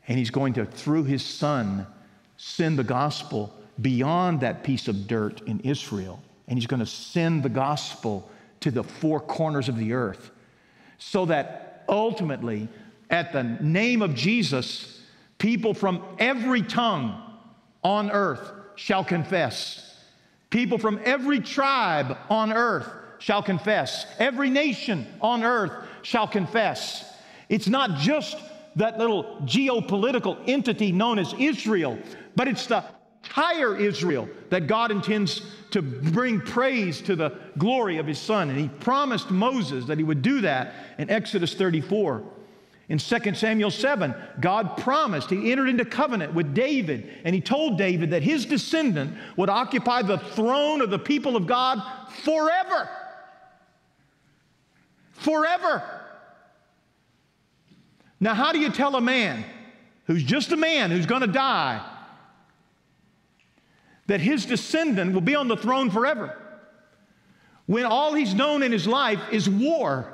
And 0.09 0.17
he's 0.17 0.31
going 0.31 0.53
to, 0.53 0.65
through 0.65 1.05
his 1.05 1.23
son, 1.23 1.87
send 2.35 2.77
the 2.77 2.83
gospel 2.83 3.53
beyond 3.79 4.41
that 4.41 4.63
piece 4.63 4.87
of 4.87 5.07
dirt 5.07 5.41
in 5.41 5.59
Israel. 5.61 6.21
And 6.47 6.57
he's 6.57 6.67
going 6.67 6.81
to 6.81 6.85
send 6.85 7.43
the 7.43 7.49
gospel 7.49 8.29
to 8.61 8.71
the 8.71 8.83
four 8.83 9.21
corners 9.21 9.69
of 9.69 9.77
the 9.77 9.93
earth 9.93 10.31
so 10.97 11.25
that 11.27 11.85
ultimately, 11.87 12.67
at 13.09 13.31
the 13.31 13.43
name 13.43 14.01
of 14.01 14.15
Jesus, 14.15 15.01
people 15.37 15.73
from 15.73 16.03
every 16.17 16.63
tongue 16.63 17.21
on 17.83 18.11
earth 18.11 18.51
shall 18.75 19.03
confess. 19.03 19.95
People 20.49 20.79
from 20.79 20.99
every 21.05 21.39
tribe 21.39 22.17
on 22.29 22.51
earth 22.51 22.89
shall 23.19 23.43
confess. 23.43 24.05
Every 24.17 24.49
nation 24.49 25.05
on 25.21 25.43
earth 25.43 25.71
shall 26.01 26.27
confess. 26.27 27.05
It's 27.47 27.67
not 27.67 27.99
just 27.99 28.37
that 28.79 28.97
little 28.97 29.37
geopolitical 29.43 30.37
entity 30.47 30.91
known 30.91 31.19
as 31.19 31.33
Israel, 31.37 31.97
but 32.35 32.47
it's 32.47 32.65
the 32.65 32.83
higher 33.23 33.75
Israel 33.75 34.27
that 34.49 34.67
God 34.67 34.91
intends 34.91 35.41
to 35.71 35.81
bring 35.81 36.41
praise 36.41 37.01
to 37.01 37.15
the 37.15 37.37
glory 37.57 37.97
of 37.97 38.07
his 38.07 38.17
son. 38.17 38.49
And 38.49 38.57
he 38.57 38.69
promised 38.69 39.29
Moses 39.29 39.85
that 39.85 39.97
he 39.97 40.03
would 40.03 40.21
do 40.21 40.41
that 40.41 40.73
in 40.97 41.09
Exodus 41.09 41.53
34. 41.53 42.23
In 42.87 42.97
2 42.97 43.33
Samuel 43.35 43.69
7, 43.69 44.15
God 44.39 44.77
promised, 44.77 45.29
he 45.29 45.51
entered 45.51 45.69
into 45.69 45.85
covenant 45.85 46.33
with 46.33 46.55
David, 46.55 47.19
and 47.23 47.35
he 47.35 47.41
told 47.41 47.77
David 47.77 48.09
that 48.11 48.23
his 48.23 48.45
descendant 48.47 49.15
would 49.37 49.49
occupy 49.49 50.01
the 50.01 50.17
throne 50.17 50.81
of 50.81 50.89
the 50.89 50.97
people 50.97 51.35
of 51.35 51.45
God 51.45 51.79
forever. 52.23 52.89
Forever. 55.11 55.98
Now, 58.19 58.33
how 58.33 58.51
do 58.51 58.59
you 58.59 58.69
tell 58.69 58.95
a 58.95 59.01
man 59.01 59.45
who's 60.05 60.23
just 60.23 60.51
a 60.51 60.57
man 60.57 60.91
who's 60.91 61.05
going 61.05 61.21
to 61.21 61.27
die 61.27 61.85
that 64.07 64.19
his 64.19 64.45
descendant 64.45 65.13
will 65.13 65.21
be 65.21 65.35
on 65.35 65.47
the 65.47 65.55
throne 65.55 65.89
forever 65.89 66.35
when 67.65 67.85
all 67.85 68.13
he's 68.13 68.33
known 68.33 68.63
in 68.63 68.71
his 68.71 68.87
life 68.87 69.21
is 69.31 69.49
war? 69.49 70.13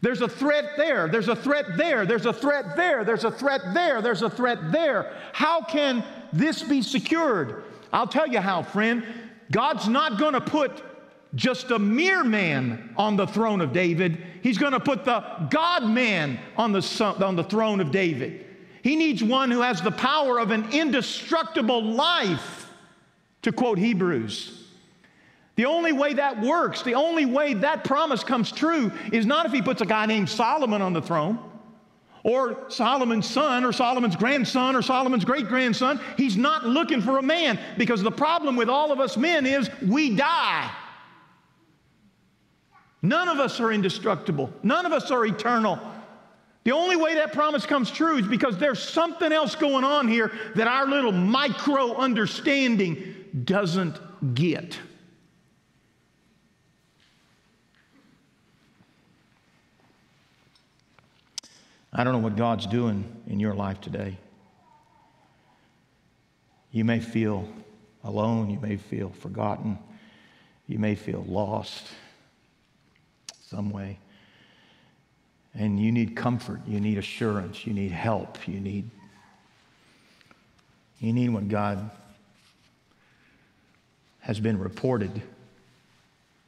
There's 0.00 0.20
a 0.20 0.28
threat 0.28 0.76
there, 0.76 1.08
there's 1.08 1.28
a 1.28 1.34
threat 1.34 1.76
there, 1.76 2.06
there's 2.06 2.26
a 2.26 2.32
threat 2.32 2.76
there, 2.76 3.04
there's 3.04 3.24
a 3.24 3.30
threat 3.30 3.60
there, 3.74 4.00
there's 4.00 4.22
a 4.22 4.30
threat 4.30 4.70
there. 4.70 5.12
How 5.32 5.60
can 5.62 6.04
this 6.32 6.62
be 6.62 6.82
secured? 6.82 7.64
I'll 7.92 8.06
tell 8.06 8.28
you 8.28 8.40
how, 8.40 8.62
friend. 8.62 9.04
God's 9.50 9.88
not 9.88 10.18
going 10.18 10.34
to 10.34 10.40
put 10.40 10.84
just 11.34 11.70
a 11.70 11.78
mere 11.78 12.24
man 12.24 12.94
on 12.96 13.16
the 13.16 13.26
throne 13.26 13.60
of 13.60 13.72
David. 13.72 14.22
He's 14.42 14.58
going 14.58 14.72
to 14.72 14.80
put 14.80 15.04
the 15.04 15.20
God 15.50 15.84
man 15.84 16.38
on 16.56 16.72
the, 16.72 17.16
on 17.24 17.36
the 17.36 17.44
throne 17.44 17.80
of 17.80 17.90
David. 17.90 18.46
He 18.82 18.96
needs 18.96 19.22
one 19.22 19.50
who 19.50 19.60
has 19.60 19.82
the 19.82 19.90
power 19.90 20.38
of 20.38 20.50
an 20.50 20.70
indestructible 20.72 21.82
life, 21.82 22.70
to 23.42 23.52
quote 23.52 23.78
Hebrews. 23.78 24.66
The 25.56 25.66
only 25.66 25.92
way 25.92 26.14
that 26.14 26.40
works, 26.40 26.82
the 26.82 26.94
only 26.94 27.26
way 27.26 27.54
that 27.54 27.82
promise 27.84 28.22
comes 28.22 28.52
true 28.52 28.92
is 29.12 29.26
not 29.26 29.44
if 29.44 29.52
he 29.52 29.60
puts 29.60 29.80
a 29.80 29.86
guy 29.86 30.06
named 30.06 30.28
Solomon 30.28 30.80
on 30.80 30.92
the 30.92 31.02
throne 31.02 31.38
or 32.22 32.70
Solomon's 32.70 33.28
son 33.28 33.64
or 33.64 33.72
Solomon's 33.72 34.16
grandson 34.16 34.76
or 34.76 34.82
Solomon's 34.82 35.24
great 35.24 35.48
grandson. 35.48 36.00
He's 36.16 36.36
not 36.36 36.64
looking 36.64 37.02
for 37.02 37.18
a 37.18 37.22
man 37.22 37.58
because 37.76 38.02
the 38.02 38.10
problem 38.10 38.54
with 38.54 38.68
all 38.68 38.92
of 38.92 39.00
us 39.00 39.16
men 39.16 39.46
is 39.46 39.68
we 39.82 40.14
die. 40.14 40.70
None 43.02 43.28
of 43.28 43.38
us 43.38 43.60
are 43.60 43.72
indestructible. 43.72 44.52
None 44.62 44.84
of 44.84 44.92
us 44.92 45.10
are 45.10 45.24
eternal. 45.24 45.78
The 46.64 46.72
only 46.72 46.96
way 46.96 47.14
that 47.14 47.32
promise 47.32 47.64
comes 47.64 47.90
true 47.90 48.18
is 48.18 48.26
because 48.26 48.58
there's 48.58 48.82
something 48.82 49.32
else 49.32 49.54
going 49.54 49.84
on 49.84 50.08
here 50.08 50.32
that 50.56 50.66
our 50.66 50.86
little 50.86 51.12
micro 51.12 51.94
understanding 51.94 53.14
doesn't 53.44 53.98
get. 54.34 54.78
I 61.92 62.04
don't 62.04 62.12
know 62.12 62.18
what 62.18 62.36
God's 62.36 62.66
doing 62.66 63.04
in 63.28 63.40
your 63.40 63.54
life 63.54 63.80
today. 63.80 64.18
You 66.70 66.84
may 66.84 67.00
feel 67.00 67.48
alone, 68.04 68.50
you 68.50 68.60
may 68.60 68.76
feel 68.76 69.08
forgotten, 69.10 69.78
you 70.66 70.78
may 70.78 70.94
feel 70.94 71.24
lost 71.26 71.86
some 73.48 73.70
way. 73.70 73.98
And 75.54 75.80
you 75.80 75.90
need 75.90 76.14
comfort, 76.14 76.60
you 76.66 76.80
need 76.80 76.98
assurance, 76.98 77.66
you 77.66 77.72
need 77.72 77.90
help, 77.90 78.46
you 78.46 78.60
need 78.60 78.90
you 81.00 81.12
need 81.12 81.28
what 81.28 81.48
God 81.48 81.90
has 84.18 84.40
been 84.40 84.58
reported 84.58 85.22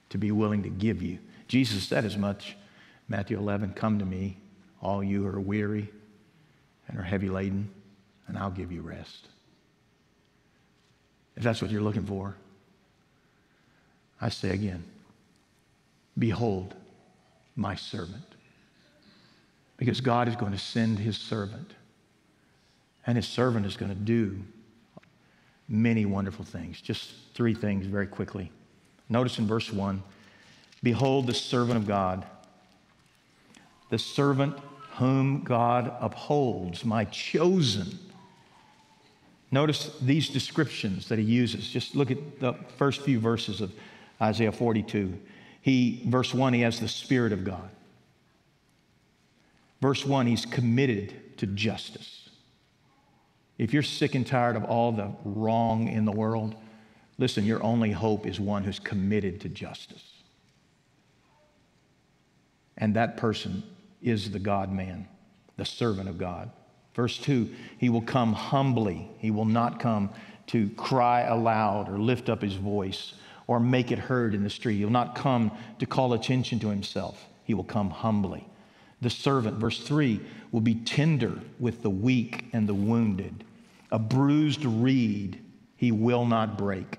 to 0.08 0.18
be 0.18 0.32
willing 0.32 0.64
to 0.64 0.68
give 0.68 1.02
you. 1.02 1.18
Jesus 1.46 1.84
said 1.84 2.04
as 2.04 2.16
much, 2.16 2.56
Matthew 3.08 3.38
11, 3.38 3.74
come 3.74 4.00
to 4.00 4.04
me, 4.04 4.36
all 4.82 5.04
you 5.04 5.22
who 5.22 5.28
are 5.28 5.40
weary 5.40 5.88
and 6.88 6.98
are 6.98 7.02
heavy 7.02 7.28
laden, 7.28 7.70
and 8.26 8.36
I'll 8.36 8.50
give 8.50 8.72
you 8.72 8.82
rest. 8.82 9.28
If 11.36 11.44
that's 11.44 11.62
what 11.62 11.70
you're 11.70 11.80
looking 11.80 12.06
for, 12.06 12.34
I 14.20 14.30
say 14.30 14.50
again, 14.50 14.82
behold 16.18 16.74
my 17.56 17.74
servant. 17.74 18.24
Because 19.76 20.00
God 20.00 20.28
is 20.28 20.36
going 20.36 20.52
to 20.52 20.58
send 20.58 20.98
his 20.98 21.16
servant, 21.16 21.72
and 23.06 23.16
his 23.16 23.26
servant 23.26 23.66
is 23.66 23.76
going 23.76 23.90
to 23.90 23.98
do 23.98 24.40
many 25.68 26.04
wonderful 26.04 26.44
things. 26.44 26.80
Just 26.80 27.12
three 27.34 27.54
things 27.54 27.86
very 27.86 28.06
quickly. 28.06 28.50
Notice 29.08 29.38
in 29.38 29.46
verse 29.46 29.72
1 29.72 30.02
Behold, 30.82 31.26
the 31.26 31.34
servant 31.34 31.76
of 31.76 31.86
God, 31.86 32.24
the 33.90 33.98
servant 33.98 34.56
whom 34.96 35.42
God 35.42 35.94
upholds, 36.00 36.84
my 36.84 37.04
chosen. 37.06 37.98
Notice 39.50 39.96
these 40.00 40.28
descriptions 40.28 41.08
that 41.08 41.18
he 41.18 41.24
uses. 41.24 41.68
Just 41.68 41.96
look 41.96 42.10
at 42.10 42.40
the 42.40 42.54
first 42.76 43.02
few 43.02 43.18
verses 43.18 43.60
of 43.60 43.72
Isaiah 44.20 44.52
42. 44.52 45.18
He, 45.60 46.02
verse 46.06 46.32
1, 46.32 46.54
he 46.54 46.60
has 46.62 46.80
the 46.80 46.88
Spirit 46.88 47.32
of 47.32 47.44
God. 47.44 47.70
Verse 49.80 50.04
1, 50.04 50.26
he's 50.26 50.46
committed 50.46 51.38
to 51.38 51.46
justice. 51.46 52.28
If 53.58 53.72
you're 53.72 53.82
sick 53.82 54.14
and 54.14 54.26
tired 54.26 54.56
of 54.56 54.64
all 54.64 54.92
the 54.92 55.12
wrong 55.24 55.88
in 55.88 56.04
the 56.04 56.12
world, 56.12 56.54
listen, 57.18 57.44
your 57.44 57.62
only 57.62 57.90
hope 57.90 58.26
is 58.26 58.40
one 58.40 58.64
who's 58.64 58.78
committed 58.78 59.40
to 59.42 59.48
justice. 59.48 60.04
And 62.78 62.94
that 62.96 63.18
person 63.18 63.62
is 64.00 64.30
the 64.30 64.38
God 64.38 64.72
man, 64.72 65.06
the 65.58 65.66
servant 65.66 66.08
of 66.08 66.16
God. 66.16 66.50
Verse 66.94 67.18
2 67.18 67.50
He 67.76 67.90
will 67.90 68.00
come 68.00 68.32
humbly, 68.32 69.10
He 69.18 69.30
will 69.30 69.44
not 69.44 69.78
come 69.78 70.10
to 70.48 70.70
cry 70.70 71.22
aloud 71.22 71.88
or 71.88 71.98
lift 71.98 72.30
up 72.30 72.40
His 72.40 72.54
voice 72.54 73.12
or 73.50 73.58
make 73.58 73.90
it 73.90 73.98
heard 73.98 74.32
in 74.32 74.44
the 74.44 74.48
street. 74.48 74.76
He 74.76 74.84
will 74.84 74.92
not 74.92 75.16
come 75.16 75.50
to 75.80 75.84
call 75.84 76.12
attention 76.12 76.60
to 76.60 76.68
Himself, 76.68 77.26
He 77.42 77.52
will 77.52 77.64
come 77.64 77.90
humbly. 77.90 78.46
The 79.00 79.10
servant, 79.10 79.56
verse 79.56 79.80
3, 79.80 80.20
will 80.52 80.60
be 80.60 80.76
tender 80.76 81.40
with 81.58 81.82
the 81.82 81.90
weak 81.90 82.44
and 82.52 82.68
the 82.68 82.74
wounded. 82.74 83.42
A 83.90 83.98
bruised 83.98 84.64
reed 84.64 85.42
he 85.76 85.90
will 85.90 86.24
not 86.26 86.58
break. 86.58 86.98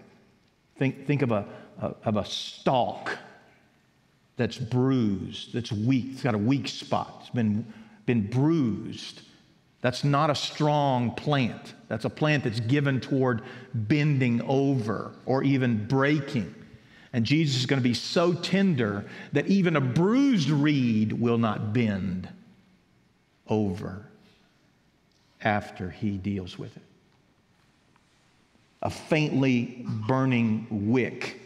Think, 0.77 1.07
think 1.07 1.21
of, 1.21 1.31
a, 1.31 1.45
of 1.79 2.17
a 2.17 2.25
stalk 2.25 3.17
that's 4.35 4.57
bruised, 4.57 5.53
that's 5.53 5.71
weak, 5.71 6.07
it's 6.11 6.23
got 6.23 6.35
a 6.35 6.37
weak 6.37 6.67
spot, 6.67 7.19
it's 7.21 7.29
been, 7.29 7.65
been 8.05 8.27
bruised. 8.27 9.21
That's 9.81 10.03
not 10.03 10.29
a 10.29 10.35
strong 10.35 11.11
plant. 11.11 11.73
That's 11.87 12.05
a 12.05 12.09
plant 12.09 12.43
that's 12.43 12.59
given 12.59 13.01
toward 13.01 13.41
bending 13.73 14.41
over 14.43 15.13
or 15.25 15.43
even 15.43 15.87
breaking. 15.87 16.53
And 17.13 17.25
Jesus 17.25 17.57
is 17.57 17.65
going 17.65 17.81
to 17.81 17.83
be 17.83 17.93
so 17.93 18.33
tender 18.33 19.05
that 19.33 19.47
even 19.47 19.75
a 19.75 19.81
bruised 19.81 20.49
reed 20.49 21.11
will 21.11 21.37
not 21.37 21.73
bend 21.73 22.29
over 23.47 24.05
after 25.41 25.89
he 25.89 26.17
deals 26.17 26.57
with 26.57 26.77
it. 26.77 26.83
A 28.83 28.89
faintly 28.89 29.85
burning 30.07 30.91
wick 30.91 31.39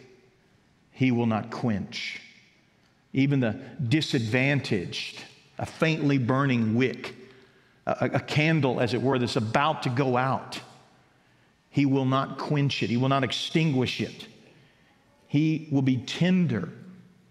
he 0.92 1.10
will 1.10 1.26
not 1.26 1.50
quench 1.50 2.20
even 3.16 3.40
the 3.40 3.58
disadvantaged, 3.88 5.24
a 5.58 5.64
faintly 5.64 6.18
burning 6.18 6.74
wick, 6.74 7.14
a, 7.86 8.10
a, 8.14 8.20
candle, 8.20 8.80
as 8.80 8.94
it 8.94 9.02
were, 9.02 9.18
that's 9.18 9.36
about 9.36 9.84
to 9.84 9.88
go 9.88 10.16
out. 10.16 10.60
He 11.70 11.86
will 11.86 12.04
not 12.04 12.38
quench 12.38 12.82
it, 12.82 12.90
He 12.90 12.96
will 12.96 13.08
not 13.08 13.24
extinguish 13.24 14.00
it. 14.00 14.26
He 15.28 15.68
will 15.70 15.82
be 15.82 15.98
tender 15.98 16.70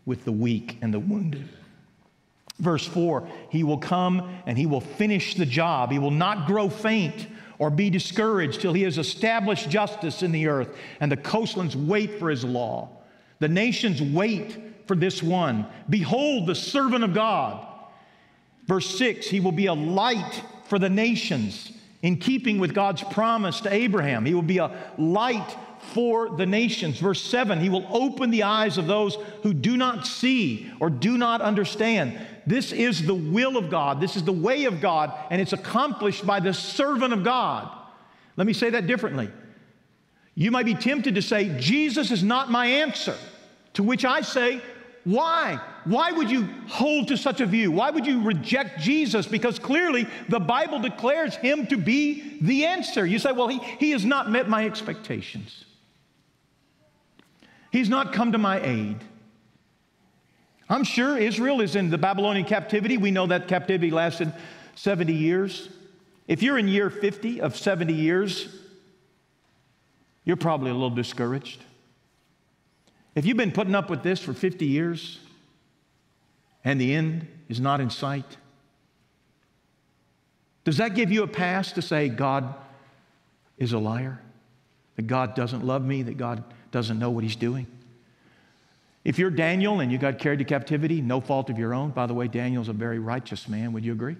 with 0.05 0.25
the 0.25 0.31
weak 0.31 0.77
and 0.81 0.93
the 0.93 0.99
wounded. 0.99 1.49
Verse 2.59 2.85
4 2.85 3.27
He 3.49 3.63
will 3.63 3.77
come 3.77 4.37
and 4.45 4.57
He 4.57 4.65
will 4.65 4.81
finish 4.81 5.35
the 5.35 5.45
job. 5.45 5.91
He 5.91 5.99
will 5.99 6.11
not 6.11 6.47
grow 6.47 6.69
faint 6.69 7.27
or 7.57 7.69
be 7.69 7.89
discouraged 7.89 8.61
till 8.61 8.73
He 8.73 8.83
has 8.83 8.97
established 8.97 9.69
justice 9.69 10.23
in 10.23 10.31
the 10.31 10.47
earth, 10.47 10.75
and 10.99 11.11
the 11.11 11.17
coastlands 11.17 11.75
wait 11.75 12.19
for 12.19 12.29
His 12.29 12.43
law. 12.43 12.89
The 13.39 13.49
nations 13.49 14.01
wait 14.01 14.57
for 14.87 14.95
this 14.95 15.21
one. 15.21 15.65
Behold, 15.89 16.47
the 16.47 16.55
servant 16.55 17.03
of 17.03 17.13
God. 17.13 17.74
Verse 18.67 18.97
6 18.97 19.27
He 19.27 19.39
will 19.39 19.51
be 19.51 19.67
a 19.67 19.73
light 19.73 20.43
for 20.65 20.79
the 20.79 20.89
nations 20.89 21.71
in 22.01 22.17
keeping 22.17 22.59
with 22.59 22.73
God's 22.73 23.03
promise 23.03 23.61
to 23.61 23.73
Abraham. 23.73 24.25
He 24.25 24.33
will 24.33 24.41
be 24.41 24.59
a 24.59 24.71
light 24.97 25.55
for 25.93 26.29
the 26.29 26.45
nations. 26.45 26.99
Verse 26.99 27.21
7 27.21 27.59
He 27.59 27.69
will 27.69 27.87
open 27.89 28.31
the 28.31 28.43
eyes 28.43 28.77
of 28.77 28.87
those 28.87 29.17
who 29.43 29.53
do 29.53 29.77
not 29.77 30.05
see 30.05 30.71
or 30.79 30.89
do 30.89 31.17
not 31.17 31.41
understand. 31.41 32.19
This 32.47 32.71
is 32.71 33.05
the 33.05 33.15
will 33.15 33.57
of 33.57 33.69
God, 33.69 33.99
this 33.99 34.15
is 34.15 34.23
the 34.23 34.31
way 34.31 34.65
of 34.65 34.81
God, 34.81 35.13
and 35.31 35.41
it's 35.41 35.53
accomplished 35.53 36.25
by 36.25 36.39
the 36.39 36.53
servant 36.53 37.13
of 37.13 37.23
God. 37.23 37.69
Let 38.37 38.45
me 38.45 38.53
say 38.53 38.69
that 38.71 38.87
differently. 38.87 39.29
You 40.35 40.51
might 40.51 40.65
be 40.65 40.75
tempted 40.75 41.15
to 41.15 41.21
say, 41.21 41.57
Jesus 41.59 42.11
is 42.11 42.21
not 42.21 42.51
my 42.51 42.65
answer. 42.65 43.15
To 43.75 43.83
which 43.83 44.05
I 44.05 44.21
say, 44.21 44.61
why? 45.05 45.61
Why 45.83 46.11
would 46.11 46.31
you 46.31 46.49
hold 46.67 47.09
to 47.09 47.17
such 47.17 47.39
a 47.39 47.45
view? 47.45 47.71
Why 47.71 47.91
would 47.91 48.07
you 48.07 48.23
reject 48.23 48.79
Jesus? 48.79 49.27
Because 49.27 49.59
clearly 49.59 50.07
the 50.29 50.39
Bible 50.39 50.79
declares 50.79 51.35
him 51.35 51.67
to 51.67 51.77
be 51.77 52.39
the 52.41 52.65
answer. 52.65 53.05
You 53.05 53.19
say, 53.19 53.31
well, 53.31 53.47
he, 53.47 53.59
he 53.79 53.91
has 53.91 54.03
not 54.03 54.31
met 54.31 54.49
my 54.49 54.65
expectations. 54.65 55.63
He's 57.71 57.87
not 57.87 58.13
come 58.13 58.31
to 58.31 58.39
my 58.39 58.59
aid. 58.59 58.97
I'm 60.67 60.83
sure 60.83 61.15
Israel 61.19 61.61
is 61.61 61.75
in 61.75 61.91
the 61.91 61.99
Babylonian 61.99 62.47
captivity. 62.47 62.97
We 62.97 63.11
know 63.11 63.27
that 63.27 63.47
captivity 63.47 63.91
lasted 63.91 64.33
70 64.73 65.13
years. 65.13 65.69
If 66.27 66.41
you're 66.41 66.57
in 66.57 66.67
year 66.67 66.89
50 66.89 67.41
of 67.41 67.55
70 67.55 67.93
years, 67.93 68.49
you're 70.23 70.35
probably 70.35 70.71
a 70.71 70.73
little 70.73 70.89
discouraged. 70.89 71.63
If 73.15 73.25
you've 73.25 73.37
been 73.37 73.53
putting 73.53 73.75
up 73.75 73.89
with 73.89 74.03
this 74.03 74.19
for 74.19 74.33
50 74.33 74.65
years 74.65 75.19
and 76.63 76.79
the 76.79 76.93
end 76.93 77.27
is 77.47 77.61
not 77.61 77.79
in 77.79 77.89
sight, 77.89 78.37
does 80.65 80.77
that 80.77 80.95
give 80.95 81.11
you 81.11 81.23
a 81.23 81.27
pass 81.27 81.71
to 81.73 81.81
say 81.81 82.09
God 82.09 82.53
is 83.57 83.71
a 83.71 83.79
liar? 83.79 84.19
That 84.97 85.07
God 85.07 85.35
doesn't 85.35 85.65
love 85.65 85.83
me? 85.83 86.03
That 86.03 86.17
God 86.17 86.43
doesn't 86.71 86.99
know 86.99 87.09
what 87.09 87.23
He's 87.23 87.35
doing? 87.35 87.67
If 89.05 89.19
you're 89.19 89.29
Daniel 89.29 89.79
and 89.79 89.91
you 89.91 89.97
got 89.99 90.17
carried 90.17 90.39
to 90.39 90.45
captivity, 90.45 90.99
no 90.99 91.21
fault 91.21 91.49
of 91.49 91.59
your 91.59 91.73
own, 91.73 91.91
by 91.91 92.07
the 92.07 92.13
way, 92.13 92.27
Daniel's 92.27 92.69
a 92.69 92.73
very 92.73 92.97
righteous 92.97 93.47
man, 93.47 93.71
would 93.71 93.85
you 93.85 93.93
agree? 93.93 94.17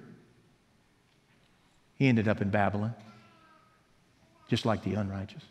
He 1.96 2.08
ended 2.08 2.28
up 2.28 2.42
in 2.42 2.50
Babylon, 2.50 2.94
just 4.48 4.66
like 4.66 4.84
the 4.84 4.94
unrighteous. 4.94 5.42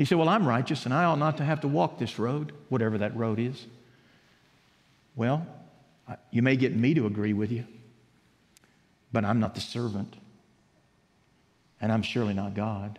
He 0.00 0.06
said, 0.06 0.16
Well, 0.16 0.30
I'm 0.30 0.48
righteous 0.48 0.86
and 0.86 0.94
I 0.94 1.04
ought 1.04 1.18
not 1.18 1.36
to 1.36 1.44
have 1.44 1.60
to 1.60 1.68
walk 1.68 1.98
this 1.98 2.18
road, 2.18 2.52
whatever 2.70 2.96
that 2.96 3.14
road 3.14 3.38
is. 3.38 3.66
Well, 5.14 5.46
you 6.30 6.40
may 6.40 6.56
get 6.56 6.74
me 6.74 6.94
to 6.94 7.04
agree 7.04 7.34
with 7.34 7.52
you, 7.52 7.66
but 9.12 9.26
I'm 9.26 9.40
not 9.40 9.54
the 9.54 9.60
servant, 9.60 10.16
and 11.82 11.92
I'm 11.92 12.00
surely 12.00 12.32
not 12.32 12.54
God. 12.54 12.98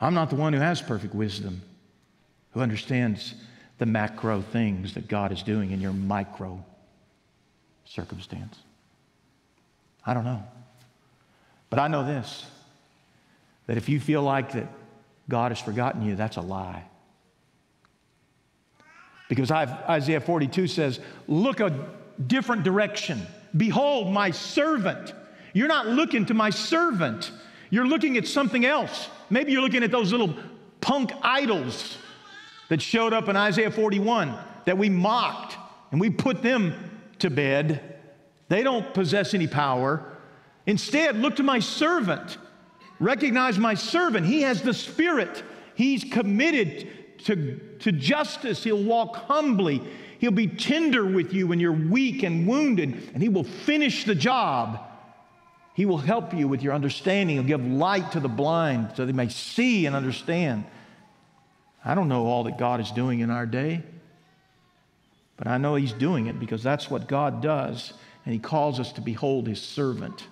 I'm 0.00 0.14
not 0.14 0.30
the 0.30 0.36
one 0.36 0.52
who 0.52 0.58
has 0.58 0.82
perfect 0.82 1.14
wisdom, 1.14 1.62
who 2.50 2.60
understands 2.60 3.36
the 3.78 3.86
macro 3.86 4.42
things 4.42 4.94
that 4.94 5.06
God 5.06 5.30
is 5.30 5.44
doing 5.44 5.70
in 5.70 5.80
your 5.80 5.92
micro 5.92 6.64
circumstance. 7.84 8.58
I 10.04 10.12
don't 10.12 10.24
know. 10.24 10.42
But 11.70 11.78
I 11.78 11.86
know 11.86 12.04
this 12.04 12.46
that 13.68 13.76
if 13.76 13.88
you 13.88 14.00
feel 14.00 14.22
like 14.22 14.52
that 14.54 14.66
God 15.28 15.52
has 15.52 15.60
forgotten 15.60 16.02
you, 16.02 16.16
that's 16.16 16.36
a 16.36 16.40
lie. 16.40 16.84
Because 19.28 19.50
I've, 19.50 19.70
Isaiah 19.70 20.20
42 20.20 20.66
says, 20.66 21.00
Look 21.26 21.60
a 21.60 21.88
different 22.26 22.62
direction. 22.62 23.26
Behold, 23.56 24.12
my 24.12 24.30
servant. 24.30 25.12
You're 25.52 25.68
not 25.68 25.86
looking 25.86 26.26
to 26.26 26.34
my 26.34 26.50
servant, 26.50 27.30
you're 27.70 27.86
looking 27.86 28.16
at 28.16 28.26
something 28.26 28.64
else. 28.64 29.08
Maybe 29.30 29.52
you're 29.52 29.62
looking 29.62 29.82
at 29.82 29.90
those 29.90 30.10
little 30.10 30.34
punk 30.80 31.12
idols 31.22 31.98
that 32.68 32.80
showed 32.80 33.12
up 33.12 33.28
in 33.28 33.36
Isaiah 33.36 33.70
41 33.70 34.34
that 34.64 34.78
we 34.78 34.88
mocked 34.88 35.56
and 35.90 36.00
we 36.00 36.08
put 36.08 36.42
them 36.42 36.74
to 37.18 37.28
bed. 37.28 37.98
They 38.48 38.62
don't 38.62 38.94
possess 38.94 39.34
any 39.34 39.46
power. 39.46 40.16
Instead, 40.66 41.16
look 41.16 41.36
to 41.36 41.42
my 41.42 41.58
servant. 41.58 42.38
Recognize 43.00 43.58
my 43.58 43.74
servant. 43.74 44.26
He 44.26 44.42
has 44.42 44.62
the 44.62 44.74
Spirit. 44.74 45.42
He's 45.74 46.04
committed 46.04 46.88
to, 47.24 47.60
to 47.80 47.92
justice. 47.92 48.64
He'll 48.64 48.82
walk 48.82 49.16
humbly. 49.16 49.82
He'll 50.18 50.32
be 50.32 50.48
tender 50.48 51.04
with 51.04 51.32
you 51.32 51.46
when 51.46 51.60
you're 51.60 51.72
weak 51.72 52.24
and 52.24 52.46
wounded, 52.46 53.10
and 53.14 53.22
He 53.22 53.28
will 53.28 53.44
finish 53.44 54.04
the 54.04 54.14
job. 54.14 54.80
He 55.74 55.86
will 55.86 55.98
help 55.98 56.34
you 56.34 56.48
with 56.48 56.60
your 56.60 56.74
understanding. 56.74 57.36
He'll 57.36 57.44
give 57.44 57.64
light 57.64 58.10
to 58.12 58.20
the 58.20 58.28
blind 58.28 58.92
so 58.96 59.06
they 59.06 59.12
may 59.12 59.28
see 59.28 59.86
and 59.86 59.94
understand. 59.94 60.64
I 61.84 61.94
don't 61.94 62.08
know 62.08 62.26
all 62.26 62.44
that 62.44 62.58
God 62.58 62.80
is 62.80 62.90
doing 62.90 63.20
in 63.20 63.30
our 63.30 63.46
day, 63.46 63.82
but 65.36 65.46
I 65.46 65.58
know 65.58 65.76
He's 65.76 65.92
doing 65.92 66.26
it 66.26 66.40
because 66.40 66.64
that's 66.64 66.90
what 66.90 67.06
God 67.06 67.40
does, 67.40 67.92
and 68.24 68.32
He 68.32 68.40
calls 68.40 68.80
us 68.80 68.90
to 68.94 69.00
behold 69.00 69.46
His 69.46 69.62
servant. 69.62 70.26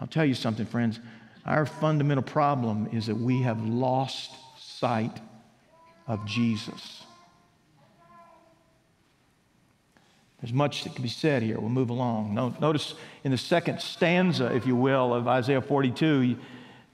I'll 0.00 0.06
tell 0.06 0.24
you 0.24 0.34
something, 0.34 0.64
friends. 0.64 1.00
Our 1.46 1.66
fundamental 1.66 2.22
problem 2.22 2.88
is 2.92 3.06
that 3.06 3.16
we 3.16 3.42
have 3.42 3.64
lost 3.64 4.30
sight 4.58 5.20
of 6.06 6.24
Jesus. 6.26 7.04
There's 10.40 10.52
much 10.52 10.84
that 10.84 10.94
can 10.94 11.02
be 11.02 11.08
said 11.08 11.42
here. 11.42 11.58
We'll 11.60 11.68
move 11.68 11.90
along. 11.90 12.34
Notice 12.34 12.94
in 13.24 13.30
the 13.30 13.38
second 13.38 13.80
stanza, 13.80 14.46
if 14.54 14.66
you 14.66 14.74
will, 14.74 15.14
of 15.14 15.28
Isaiah 15.28 15.60
42, 15.60 16.36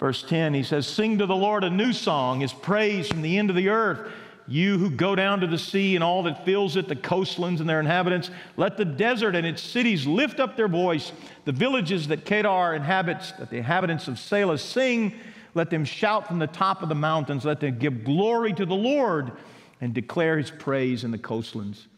verse 0.00 0.22
10, 0.24 0.54
he 0.54 0.64
says, 0.64 0.86
Sing 0.86 1.18
to 1.18 1.26
the 1.26 1.36
Lord 1.36 1.62
a 1.62 1.70
new 1.70 1.92
song, 1.92 2.40
his 2.40 2.52
praise 2.52 3.08
from 3.08 3.22
the 3.22 3.38
end 3.38 3.50
of 3.50 3.56
the 3.56 3.68
earth. 3.68 4.12
You 4.48 4.78
who 4.78 4.90
go 4.90 5.14
down 5.16 5.40
to 5.40 5.46
the 5.46 5.58
sea 5.58 5.96
and 5.96 6.04
all 6.04 6.22
that 6.24 6.44
fills 6.44 6.76
it, 6.76 6.86
the 6.86 6.96
coastlands 6.96 7.60
and 7.60 7.68
their 7.68 7.80
inhabitants, 7.80 8.30
let 8.56 8.76
the 8.76 8.84
desert 8.84 9.34
and 9.34 9.46
its 9.46 9.60
cities 9.60 10.06
lift 10.06 10.38
up 10.38 10.56
their 10.56 10.68
voice. 10.68 11.12
The 11.44 11.52
villages 11.52 12.08
that 12.08 12.24
Kedar 12.24 12.74
inhabits, 12.74 13.32
that 13.32 13.50
the 13.50 13.56
inhabitants 13.56 14.06
of 14.06 14.14
Sela 14.14 14.58
sing, 14.58 15.14
let 15.54 15.70
them 15.70 15.84
shout 15.84 16.28
from 16.28 16.38
the 16.38 16.46
top 16.46 16.82
of 16.82 16.88
the 16.88 16.94
mountains. 16.94 17.44
Let 17.44 17.60
them 17.60 17.78
give 17.78 18.04
glory 18.04 18.52
to 18.52 18.66
the 18.66 18.74
Lord 18.74 19.32
and 19.80 19.92
declare 19.92 20.38
his 20.38 20.50
praise 20.50 21.02
in 21.02 21.10
the 21.10 21.18
coastlands. 21.18 21.88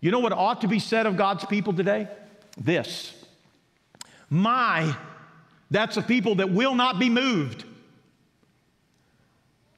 You 0.00 0.10
know 0.10 0.20
what 0.20 0.32
ought 0.32 0.62
to 0.62 0.68
be 0.68 0.78
said 0.78 1.06
of 1.06 1.16
God's 1.16 1.44
people 1.44 1.72
today? 1.72 2.08
This 2.56 3.14
My, 4.30 4.96
that's 5.70 5.96
a 5.96 6.02
people 6.02 6.36
that 6.36 6.50
will 6.50 6.74
not 6.74 6.98
be 6.98 7.10
moved. 7.10 7.64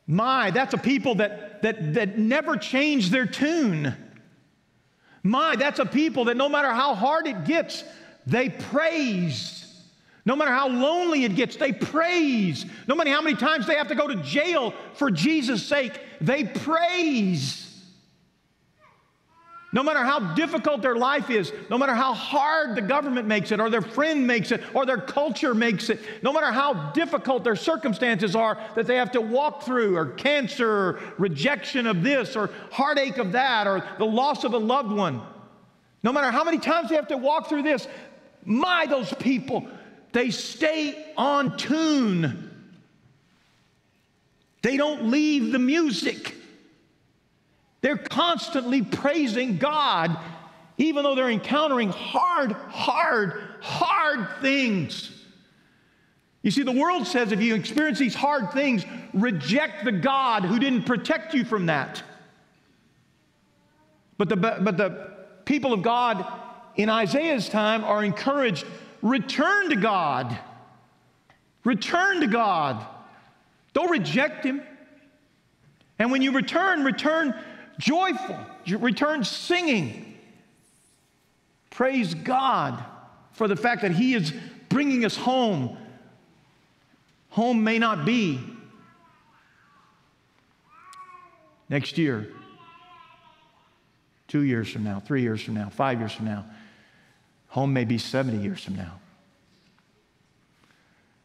My, 0.07 0.51
that's 0.51 0.75
a 0.75 0.79
people 0.79 1.17
that, 1.17 1.63
that, 1.63 1.95
that 1.95 2.19
never 2.19 2.57
change 2.57 3.11
their 3.11 3.27
tune. 3.27 3.95
My, 5.23 5.57
that's 5.57 5.79
a 5.79 5.87
people 5.87 6.25
that 6.25 6.37
no 6.37 6.49
matter 6.49 6.71
how 6.71 6.95
hard 6.95 7.27
it 7.27 7.45
gets, 7.45 7.85
they 8.27 8.49
praise. 8.49 9.59
No 10.25 10.37
matter 10.37 10.51
how 10.51 10.69
lonely 10.69 11.25
it 11.25 11.35
gets, 11.35 11.57
they 11.57 11.73
praise. 11.73 12.67
No 12.87 12.95
matter 12.95 13.11
how 13.11 13.23
many 13.23 13.37
times 13.37 13.67
they 13.67 13.75
have 13.75 13.89
to 13.89 13.95
go 13.95 14.07
to 14.07 14.17
jail 14.17 14.75
for 14.95 15.11
Jesus' 15.11 15.65
sake, 15.67 15.99
they 16.21 16.45
praise. 16.45 17.72
No 19.75 19.83
matter 19.83 20.01
how 20.01 20.35
difficult 20.35 20.83
their 20.83 20.97
life 20.97 21.31
is, 21.31 21.51
no 21.71 21.79
matter 21.79 21.95
how 21.95 22.13
hard 22.13 22.75
the 22.75 22.83
government 22.83 23.27
makes 23.27 23.53
it, 23.53 23.61
or 23.61 23.71
their 23.71 23.81
friend 23.81 24.27
makes 24.27 24.53
it, 24.53 24.63
or 24.75 24.85
their 24.85 24.99
culture 24.99 25.55
makes 25.55 25.89
it, 25.89 25.99
no 26.23 26.31
matter 26.31 26.53
how 26.53 26.91
difficult 26.93 27.43
their 27.43 27.57
circumstances 27.57 28.37
are 28.37 28.59
that 28.75 28.87
they 28.87 28.97
have 28.97 29.11
to 29.13 29.23
walk 29.23 29.63
through, 29.63 29.97
or 29.97 30.07
cancer, 30.07 30.69
or 30.69 31.01
rejection 31.17 31.87
of 31.87 32.03
this, 32.03 32.37
or 32.37 32.51
heartache 32.71 33.17
of 33.17 33.33
that, 33.33 33.67
or 33.67 33.83
the 33.97 34.05
loss 34.05 34.45
of 34.45 34.53
a 34.53 34.59
loved 34.59 34.93
one, 34.93 35.23
no 36.03 36.13
matter 36.13 36.31
how 36.31 36.45
many 36.45 36.59
times 36.59 36.91
they 36.91 36.97
have 36.97 37.09
to 37.09 37.17
walk 37.17 37.49
through 37.49 37.63
this, 37.63 37.89
my, 38.45 38.85
those 38.87 39.15
people, 39.15 39.67
they 40.13 40.29
stay 40.29 41.13
on 41.17 41.57
tune. 41.57 42.51
They 44.61 44.77
don't 44.77 45.11
leave 45.11 45.51
the 45.51 45.59
music. 45.59 46.37
They're 47.83 47.99
constantly 47.99 48.83
praising 48.83 49.59
God, 49.59 50.17
even 50.79 51.03
though 51.03 51.15
they're 51.15 51.31
encountering 51.31 51.91
hard, 51.91 52.53
hard, 52.53 53.43
hard 53.61 54.41
things. 54.41 55.11
You 56.43 56.51
see, 56.51 56.63
the 56.63 56.73
world 56.73 57.07
says 57.07 57.33
if 57.33 57.41
you 57.41 57.55
experience 57.55 57.99
these 57.99 58.15
hard 58.15 58.53
things, 58.53 58.85
reject 59.13 59.85
the 59.85 59.93
God 59.93 60.45
who 60.45 60.59
didn't 60.59 60.85
protect 60.85 61.35
you 61.35 61.45
from 61.45 61.67
that. 61.67 62.03
But 64.17 64.29
the, 64.29 64.37
but 64.37 64.77
the 64.77 65.11
people 65.45 65.73
of 65.73 65.83
God 65.83 66.25
in 66.77 66.89
Isaiah's 66.89 67.49
time 67.49 67.85
are 67.85 68.05
encouraged 68.05 68.65
return 69.03 69.71
to 69.71 69.77
God. 69.77 70.37
Return 71.65 72.21
to 72.21 72.27
God. 72.29 72.85
Don't 73.73 73.91
reject 73.91 74.45
Him. 74.45 74.63
And 75.99 76.11
when 76.11 76.23
you 76.23 76.33
return, 76.33 76.85
return 76.85 77.35
joyful, 77.79 78.39
return 78.79 79.25
singing. 79.25 80.19
Praise 81.71 82.15
God 82.15 82.83
for 83.33 83.49
the 83.49 83.57
fact 83.57 83.83
that 83.83 83.93
He 83.93 84.15
is 84.15 84.33
bringing 84.69 85.05
us 85.05 85.17
home. 85.17 85.77
Home 87.31 87.65
may 87.65 87.79
not 87.79 88.05
be 88.05 88.41
next 91.69 91.97
year, 91.97 92.29
two 94.29 94.43
years 94.43 94.71
from 94.71 94.85
now, 94.85 95.01
three 95.01 95.23
years 95.23 95.43
from 95.43 95.55
now, 95.55 95.71
five 95.71 95.99
years 95.99 96.13
from 96.13 96.27
now. 96.27 96.45
Home 97.49 97.73
may 97.73 97.85
be 97.85 97.99
70 97.99 98.39
years 98.39 98.65
from 98.65 98.77
now. 98.77 98.99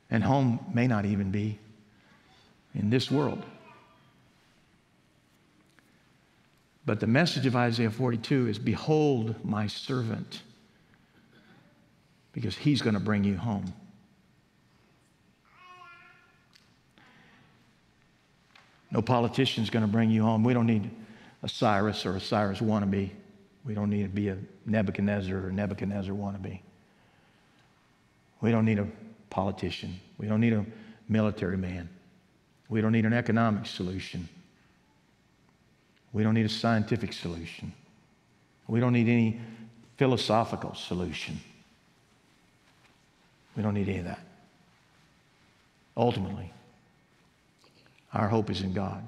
And 0.09 0.23
home 0.23 0.59
may 0.73 0.87
not 0.87 1.05
even 1.05 1.31
be 1.31 1.59
in 2.73 2.89
this 2.89 3.11
world. 3.11 3.43
But 6.87 7.01
the 7.01 7.07
message 7.07 7.45
of 7.45 7.53
Isaiah 7.53 7.91
42 7.91 8.47
is 8.47 8.57
Behold 8.57 9.35
my 9.43 9.67
servant, 9.67 10.41
because 12.31 12.55
he's 12.55 12.81
going 12.81 12.93
to 12.93 13.01
bring 13.01 13.25
you 13.25 13.35
home. 13.35 13.73
No 18.89 19.01
politician's 19.01 19.69
going 19.69 19.85
to 19.85 19.91
bring 19.91 20.09
you 20.09 20.23
home. 20.23 20.45
We 20.45 20.53
don't 20.53 20.65
need 20.65 20.89
a 21.43 21.49
Cyrus 21.49 22.05
or 22.05 22.15
a 22.15 22.21
Cyrus 22.21 22.59
wannabe. 22.59 23.09
We 23.65 23.73
don't 23.73 23.89
need 23.89 24.03
to 24.03 24.07
be 24.07 24.29
a 24.29 24.37
Nebuchadnezzar 24.65 25.45
or 25.45 25.51
Nebuchadnezzar 25.51 26.15
wannabe. 26.15 26.61
We 28.39 28.49
don't 28.49 28.63
need 28.63 28.79
a 28.79 28.87
politician. 29.29 29.99
We 30.17 30.27
don't 30.27 30.39
need 30.39 30.53
a 30.53 30.65
military 31.09 31.57
man. 31.57 31.89
We 32.69 32.79
don't 32.79 32.93
need 32.93 33.05
an 33.05 33.11
economic 33.11 33.65
solution. 33.65 34.29
We 36.13 36.23
don't 36.23 36.33
need 36.33 36.45
a 36.45 36.49
scientific 36.49 37.13
solution. 37.13 37.73
We 38.67 38.79
don't 38.79 38.93
need 38.93 39.07
any 39.07 39.39
philosophical 39.97 40.75
solution. 40.75 41.39
We 43.55 43.63
don't 43.63 43.73
need 43.73 43.89
any 43.89 43.99
of 43.99 44.05
that. 44.05 44.19
Ultimately, 45.95 46.53
our 48.13 48.27
hope 48.27 48.49
is 48.49 48.61
in 48.61 48.73
God, 48.73 49.07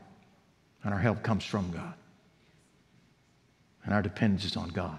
and 0.84 0.93
our 0.93 1.00
help 1.00 1.24
comes 1.24 1.45
from 1.45 1.72
God, 1.72 1.93
and 3.84 3.93
our 3.93 4.02
dependence 4.02 4.43
is 4.45 4.58
on 4.58 4.70
God. 4.70 4.97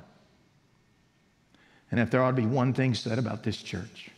And 1.91 1.99
if 1.99 2.11
there 2.11 2.23
ought 2.23 2.31
to 2.31 2.37
be 2.37 2.47
one 2.47 2.73
thing 2.73 2.95
said 2.95 3.19
about 3.19 3.43
this 3.43 3.57
church, 3.57 4.11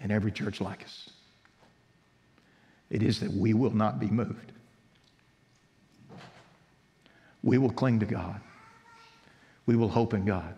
and 0.00 0.10
every 0.10 0.32
church 0.32 0.60
like 0.60 0.82
us, 0.82 1.10
it 2.90 3.02
is 3.02 3.20
that 3.20 3.30
we 3.30 3.54
will 3.54 3.74
not 3.74 4.00
be 4.00 4.06
moved 4.06 4.52
we 7.42 7.58
will 7.58 7.70
cling 7.70 8.00
to 8.00 8.06
God. 8.06 8.40
We 9.66 9.76
will 9.76 9.88
hope 9.88 10.14
in 10.14 10.24
God. 10.24 10.54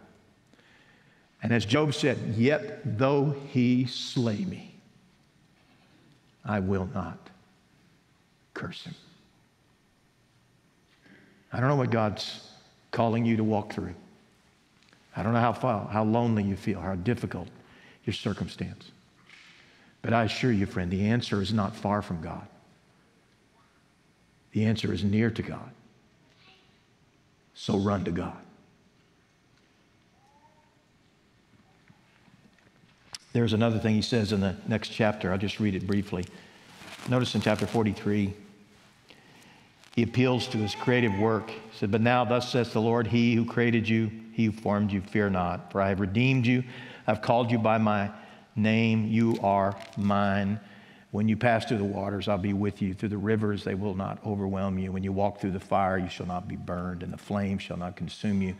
And 1.43 1.53
as 1.53 1.65
Job 1.65 1.95
said, 1.95 2.19
Yet 2.37 2.99
though 2.99 3.35
he 3.49 3.87
slay 3.87 4.45
me, 4.45 4.75
I 6.45 6.61
will 6.61 6.89
not 6.95 7.19
curse 8.55 8.85
him. 8.85 8.95
I 11.53 11.61
don't 11.61 11.69
know 11.69 11.77
what 11.77 11.91
God's 11.91 12.51
calling 12.91 13.25
you 13.25 13.37
to 13.37 13.45
walk 13.45 13.73
through. 13.73 13.95
I 15.17 15.23
don't 15.23 15.33
know 15.33 15.41
how, 15.41 15.53
far, 15.53 15.87
how 15.87 16.03
lonely 16.05 16.43
you 16.43 16.57
feel, 16.57 16.81
how 16.81 16.97
difficult 16.97 17.49
your 18.05 18.15
circumstance. 18.15 18.91
But 20.03 20.13
I 20.13 20.25
assure 20.25 20.53
you, 20.53 20.67
friend, 20.67 20.91
the 20.91 21.07
answer 21.07 21.41
is 21.41 21.53
not 21.53 21.77
far 21.77 22.03
from 22.03 22.21
God. 22.21 22.47
The 24.53 24.67
answer 24.67 24.93
is 24.93 25.05
near 25.05 25.31
to 25.31 25.43
God. 25.43 25.71
So 27.55 27.79
run 27.79 28.05
to 28.05 28.11
God. 28.11 28.37
There's 33.33 33.53
another 33.53 33.79
thing 33.79 33.95
he 33.95 34.03
says 34.03 34.33
in 34.33 34.41
the 34.41 34.57
next 34.69 34.91
chapter. 34.91 35.33
I'll 35.33 35.39
just 35.39 35.59
read 35.59 35.75
it 35.75 35.87
briefly. 35.87 36.25
Notice 37.09 37.35
in 37.35 37.41
chapter 37.41 37.67
43, 37.67 38.33
he 39.95 40.03
appeals 40.03 40.49
to 40.49 40.59
his 40.59 40.75
creative 40.75 41.17
work. 41.19 41.51
He 41.51 41.79
said, 41.79 41.91
But 41.91 42.01
now, 42.01 42.25
thus 42.25 42.51
says 42.51 42.73
the 42.73 42.81
Lord, 42.81 43.07
He 43.07 43.35
who 43.35 43.45
created 43.45 43.89
you, 43.89 44.11
He 44.33 44.47
who 44.47 44.53
formed 44.53 44.93
you, 44.93 45.01
fear 45.01 45.31
not, 45.31 45.71
for 45.71 45.81
I 45.81 45.91
have 45.91 46.01
redeemed 46.01 46.47
you. 46.47 46.65
I've 47.07 47.23
called 47.23 47.51
you 47.51 47.59
by 47.59 47.79
my 47.79 48.11
name. 48.57 49.07
You 49.07 49.39
are 49.43 49.77
mine. 49.97 50.59
When 51.15 51.29
you 51.29 51.37
pass 51.37 51.65
through 51.65 51.79
the 51.79 51.85
waters, 51.85 52.27
I'll 52.27 52.39
be 52.39 52.55
with 52.55 52.83
you. 52.83 52.93
Through 52.93 53.11
the 53.11 53.17
rivers, 53.17 53.63
they 53.63 53.77
will 53.77 53.95
not 53.95 54.19
overwhelm 54.27 54.81
you. 54.81 54.91
When 54.91 55.05
you 55.05 55.13
walk 55.13 55.41
through 55.41 55.53
the 55.53 55.61
fire, 55.61 55.97
you 55.97 56.09
shall 56.09 56.27
not 56.27 56.49
be 56.49 56.57
burned, 56.57 57.05
and 57.05 57.13
the 57.13 57.17
flame 57.17 57.59
shall 57.59 57.77
not 57.77 57.95
consume 57.95 58.43
you. 58.43 58.57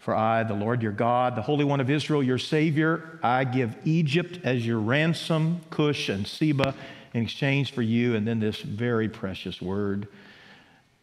For 0.00 0.12
I, 0.12 0.42
the 0.42 0.54
Lord 0.54 0.82
your 0.82 0.90
God, 0.90 1.36
the 1.36 1.42
Holy 1.42 1.64
One 1.64 1.78
of 1.78 1.88
Israel, 1.88 2.20
your 2.20 2.36
Savior, 2.36 3.20
I 3.22 3.44
give 3.44 3.76
Egypt 3.84 4.40
as 4.42 4.66
your 4.66 4.80
ransom, 4.80 5.60
Cush 5.70 6.08
and 6.08 6.26
Seba, 6.26 6.74
in 7.12 7.22
exchange 7.22 7.70
for 7.72 7.82
you. 7.82 8.16
And 8.16 8.26
then 8.26 8.40
this 8.40 8.60
very 8.60 9.08
precious 9.08 9.62
word, 9.62 10.08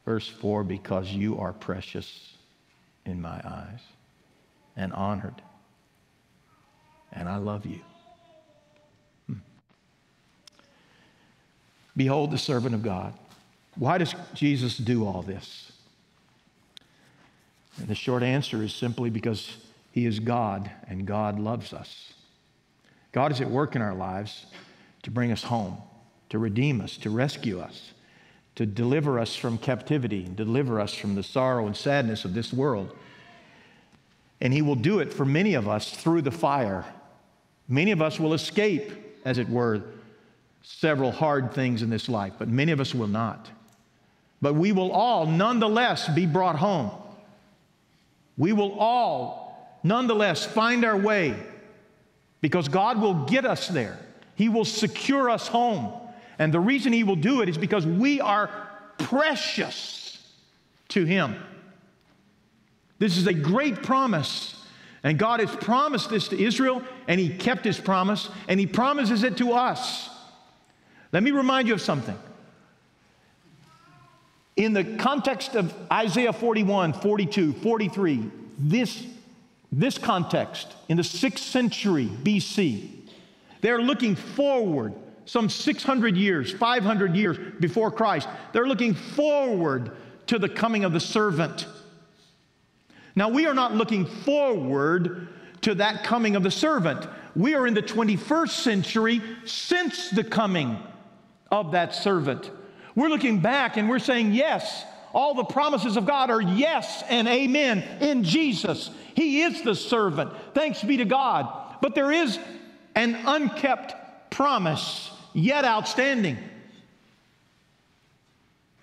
verse 0.03 0.27
4 0.27 0.65
because 0.65 1.09
you 1.09 1.39
are 1.39 1.53
precious 1.53 2.33
in 3.05 3.21
my 3.21 3.39
eyes 3.45 3.79
and 4.75 4.91
honored, 4.91 5.41
and 7.13 7.29
I 7.29 7.37
love 7.37 7.65
you. 7.65 7.79
Behold 11.95 12.31
the 12.31 12.37
servant 12.37 12.73
of 12.73 12.83
God. 12.83 13.13
Why 13.75 13.97
does 13.97 14.15
Jesus 14.33 14.77
do 14.77 15.05
all 15.05 15.21
this? 15.21 15.71
And 17.77 17.87
the 17.87 17.95
short 17.95 18.23
answer 18.23 18.61
is 18.61 18.73
simply 18.73 19.09
because 19.09 19.57
he 19.91 20.05
is 20.05 20.19
God 20.19 20.69
and 20.87 21.05
God 21.05 21.39
loves 21.39 21.73
us. 21.73 22.13
God 23.11 23.31
is 23.31 23.41
at 23.41 23.49
work 23.49 23.75
in 23.75 23.81
our 23.81 23.95
lives 23.95 24.45
to 25.03 25.11
bring 25.11 25.31
us 25.31 25.43
home, 25.43 25.77
to 26.29 26.39
redeem 26.39 26.79
us, 26.79 26.97
to 26.97 27.09
rescue 27.09 27.59
us, 27.59 27.91
to 28.55 28.65
deliver 28.65 29.19
us 29.19 29.35
from 29.35 29.57
captivity, 29.57 30.29
deliver 30.35 30.79
us 30.79 30.93
from 30.93 31.15
the 31.15 31.23
sorrow 31.23 31.65
and 31.65 31.75
sadness 31.75 32.25
of 32.25 32.33
this 32.33 32.53
world. 32.53 32.95
And 34.39 34.53
he 34.53 34.61
will 34.61 34.75
do 34.75 34.99
it 34.99 35.13
for 35.13 35.25
many 35.25 35.53
of 35.53 35.67
us 35.67 35.91
through 35.91 36.21
the 36.21 36.31
fire. 36.31 36.85
Many 37.67 37.91
of 37.91 38.01
us 38.01 38.19
will 38.19 38.33
escape, 38.33 38.91
as 39.23 39.37
it 39.37 39.49
were, 39.49 39.83
several 40.64 41.12
hard 41.12 41.53
things 41.53 41.82
in 41.82 41.89
this 41.89 42.07
life, 42.07 42.34
but 42.38 42.47
many 42.47 42.72
of 42.72 42.80
us 42.80 42.93
will 42.93 43.07
not. 43.07 43.49
But 44.41 44.53
we 44.53 44.72
will 44.72 44.91
all 44.91 45.26
nonetheless 45.26 46.09
be 46.09 46.26
brought 46.26 46.55
home. 46.55 46.91
We 48.38 48.53
will 48.53 48.78
all 48.80 49.80
nonetheless 49.84 50.45
find 50.45 50.84
our 50.84 50.97
way 50.97 51.36
because 52.41 52.68
God 52.68 52.99
will 52.99 53.26
get 53.26 53.45
us 53.45 53.68
there. 53.68 53.99
He 54.36 54.49
will 54.49 54.66
secure 54.66 55.30
us 55.30 55.47
home. 55.47 55.93
And 56.39 56.51
the 56.51 56.59
reason 56.59 56.91
He 56.91 57.03
will 57.03 57.16
do 57.16 57.41
it 57.41 57.49
is 57.49 57.57
because 57.57 57.86
we 57.86 58.20
are 58.20 58.49
precious 58.97 60.28
to 60.89 61.05
Him. 61.05 61.36
This 62.97 63.18
is 63.18 63.28
a 63.28 63.34
great 63.34 63.84
promise. 63.84 64.55
And 65.03 65.18
God 65.18 65.39
has 65.39 65.55
promised 65.55 66.09
this 66.09 66.28
to 66.30 66.39
Israel, 66.39 66.84
and 67.07 67.20
He 67.20 67.30
kept 67.30 67.66
His 67.66 67.80
promise, 67.80 68.30
and 68.47 68.59
He 68.59 68.68
promises 68.68 69.24
it 69.24 69.38
to 69.38 69.53
us. 69.53 70.09
Let 71.12 71.24
me 71.24 71.32
remind 71.32 71.68
you 71.68 71.74
of 71.74 71.82
something. 71.82 72.18
In 74.55 74.74
the 74.74 74.84
context 74.84 75.55
of 75.55 75.74
Isaiah 75.91 76.34
41, 76.34 76.93
42, 76.93 77.53
43, 77.53 78.32
this, 78.57 79.05
this 79.72 79.97
context, 79.97 80.74
in 80.88 80.97
the 80.97 81.03
6th 81.03 81.39
century 81.39 82.05
BC, 82.05 82.89
they're 83.62 83.82
looking 83.82 84.16
forward 84.16 84.93
some 85.26 85.49
600 85.49 86.18
years, 86.18 86.51
500 86.51 87.16
years 87.16 87.38
before 87.59 87.91
Christ. 87.91 88.28
They're 88.53 88.68
looking 88.68 88.93
forward 88.93 89.91
to 90.28 90.39
the 90.39 90.49
coming 90.49 90.84
of 90.84 90.93
the 90.93 90.99
servant. 90.99 91.68
Now, 93.16 93.30
we 93.30 93.45
are 93.45 93.53
not 93.53 93.76
looking 93.76 94.05
forward 94.05 95.28
to 95.62 95.76
that 95.76 96.03
coming 96.03 96.36
of 96.36 96.43
the 96.43 96.51
servant. 96.51 97.07
We 97.36 97.53
are 97.53 97.68
in 97.68 97.74
the 97.74 97.82
21st 97.82 98.49
century 98.49 99.22
since 99.45 100.09
the 100.09 100.24
coming 100.24 100.78
of 101.52 101.74
that 101.74 101.93
servant. 101.93 102.49
We're 102.95 103.10
looking 103.10 103.39
back 103.39 103.78
and 103.78 103.89
we're 103.89 103.99
saying, 103.99 104.32
yes, 104.32 104.86
all 105.14 105.34
the 105.34 105.43
promises 105.43 105.97
of 105.97 106.06
God 106.06 106.30
are 106.30 106.41
yes 106.41 107.04
and 107.10 107.28
amen 107.28 107.84
in 107.99 108.24
Jesus. 108.24 108.89
He 109.16 109.41
is 109.41 109.62
the 109.62 109.76
servant. 109.76 110.32
Thanks 110.54 110.82
be 110.84 110.97
to 110.97 111.06
God. 111.06 111.47
But 111.82 111.95
there 111.95 112.12
is 112.12 112.39
an 112.95 113.16
unkept 113.26 114.32
promise 114.32 115.12
yet 115.34 115.66
outstanding. 115.66 116.38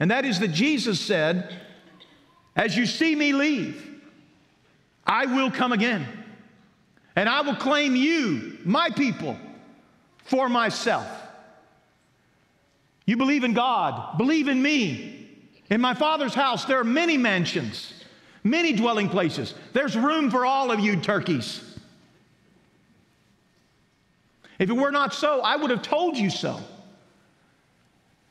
And 0.01 0.11
that 0.11 0.25
is 0.25 0.39
that 0.41 0.49
Jesus 0.49 1.01
said, 1.01 1.55
As 2.55 2.77
you 2.77 2.87
see 2.87 3.17
me 3.17 3.33
leave, 3.33 3.85
I 5.07 5.27
will 5.27 5.51
come 5.51 5.73
again. 5.73 6.07
And 7.17 7.29
I 7.29 7.41
will 7.41 7.57
claim 7.57 7.97
you, 7.97 8.59
my 8.65 8.91
people, 8.91 9.37
for 10.25 10.49
myself. 10.49 11.07
You 13.09 13.17
believe 13.17 13.43
in 13.43 13.55
God, 13.55 14.19
believe 14.19 14.49
in 14.49 14.61
me. 14.61 15.31
In 15.71 15.81
my 15.81 15.95
Father's 15.95 16.35
house, 16.35 16.67
there 16.67 16.79
are 16.79 16.85
many 16.85 17.17
mansions, 17.17 17.95
many 18.45 18.75
dwelling 18.75 19.09
places. 19.09 19.55
There's 19.73 19.97
room 19.97 20.31
for 20.31 20.45
all 20.45 20.71
of 20.71 20.79
you 20.79 20.95
turkeys. 21.01 21.65
If 24.59 24.69
it 24.69 24.75
were 24.75 24.91
not 24.91 25.15
so, 25.15 25.41
I 25.41 25.57
would 25.57 25.71
have 25.71 25.81
told 25.81 26.19
you 26.19 26.29
so. 26.29 26.61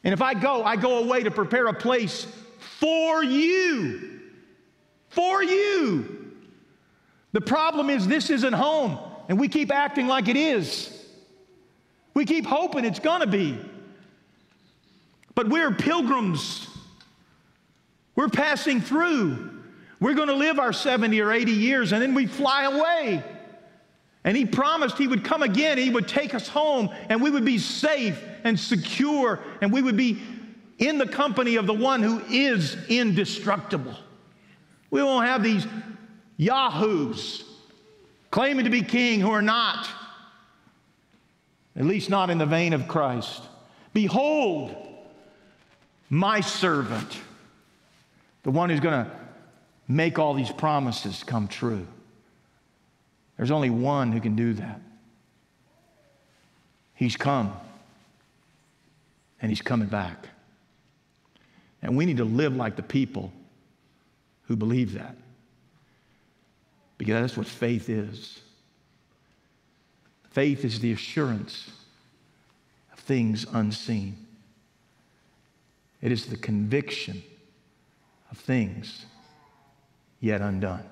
And 0.04 0.14
if 0.14 0.22
I 0.22 0.36
go, 0.36 0.64
I 0.64 0.76
go 0.76 1.00
away 1.00 1.24
to 1.24 1.32
prepare 1.32 1.66
a 1.66 1.74
place 1.74 2.28
for 2.60 3.24
you. 3.24 4.20
For 5.10 5.42
you. 5.42 6.36
The 7.32 7.42
problem 7.42 7.90
is, 7.90 8.08
this 8.08 8.30
isn't 8.30 8.54
home, 8.54 9.00
and 9.28 9.40
we 9.40 9.48
keep 9.48 9.72
acting 9.72 10.06
like 10.06 10.28
it 10.28 10.38
is. 10.38 11.04
We 12.14 12.26
keep 12.26 12.46
hoping 12.46 12.86
it's 12.86 13.00
gonna 13.00 13.26
be. 13.26 13.58
But 15.38 15.50
we're 15.50 15.70
pilgrims. 15.70 16.68
We're 18.16 18.28
passing 18.28 18.82
through. 18.82 19.52
We're 20.00 20.16
going 20.16 20.30
to 20.30 20.34
live 20.34 20.58
our 20.58 20.74
70 20.74 21.22
or 21.22 21.32
80 21.32 21.52
years 21.52 21.94
and 21.94 22.02
then 22.02 22.16
we 22.16 22.26
fly 22.26 22.64
away. 22.64 23.24
And 24.24 24.36
he 24.36 24.48
promised 24.48 24.98
he 24.98 25.08
would 25.08 25.24
come 25.24 25.44
again, 25.44 25.78
he 25.78 25.92
would 25.92 26.08
take 26.08 26.34
us 26.34 26.48
home, 26.48 26.90
and 27.08 27.22
we 27.22 27.30
would 27.30 27.46
be 27.46 27.60
safe 27.60 28.20
and 28.44 28.60
secure, 28.60 29.40
and 29.62 29.72
we 29.72 29.84
would 29.84 29.96
be 29.96 30.20
in 30.80 30.98
the 30.98 31.06
company 31.06 31.58
of 31.58 31.68
the 31.68 31.74
one 31.74 32.02
who 32.02 32.20
is 32.28 32.76
indestructible. 32.90 33.94
We 34.90 35.04
won't 35.04 35.28
have 35.28 35.44
these 35.44 35.68
yahoos 36.38 37.44
claiming 38.32 38.66
to 38.66 38.72
be 38.72 38.82
king 38.82 39.20
who 39.20 39.30
are 39.30 39.44
not, 39.44 39.88
at 41.76 41.86
least 41.86 42.10
not 42.10 42.32
in 42.32 42.40
the 42.40 42.48
vein 42.48 42.74
of 42.74 42.88
Christ. 42.88 43.44
Behold, 43.94 44.87
my 46.10 46.42
servant, 46.42 47.18
the 48.44 48.52
one 48.52 48.70
who's 48.70 48.80
going 48.80 49.06
to 49.06 49.12
make 49.88 50.20
all 50.20 50.34
these 50.34 50.52
promises 50.52 51.24
come 51.24 51.48
true. 51.48 51.86
There's 53.38 53.52
only 53.52 53.70
one 53.70 54.12
who 54.12 54.20
can 54.20 54.36
do 54.36 54.54
that. 54.54 54.82
He's 56.94 57.16
come, 57.16 57.54
and 59.42 59.52
he's 59.52 59.62
coming 59.62 59.88
back. 59.88 60.30
And 61.82 61.96
we 61.96 62.06
need 62.06 62.18
to 62.18 62.26
live 62.26 62.56
like 62.56 62.76
the 62.76 62.84
people 62.84 63.32
who 64.44 64.56
believe 64.56 64.94
that. 64.94 65.16
Because 66.98 67.22
that's 67.22 67.38
what 67.38 67.46
faith 67.46 67.90
is. 67.90 68.40
Faith 70.32 70.66
is 70.66 70.80
the 70.80 70.92
assurance 70.92 71.70
of 72.92 73.00
things 73.00 73.46
unseen. 73.54 74.27
It 76.02 76.12
is 76.12 76.28
the 76.28 76.38
conviction 76.38 77.24
of 78.32 78.38
things 78.38 79.06
yet 80.20 80.42
undone. 80.42 80.84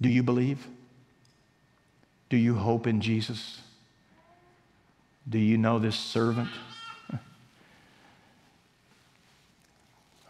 Do 0.00 0.08
you 0.08 0.22
believe? 0.22 0.66
Do 2.28 2.36
you 2.36 2.54
hope 2.54 2.86
in 2.86 3.00
Jesus? 3.00 3.60
Do 5.28 5.38
you 5.38 5.58
know 5.58 5.78
this 5.78 5.96
servant? 5.96 6.48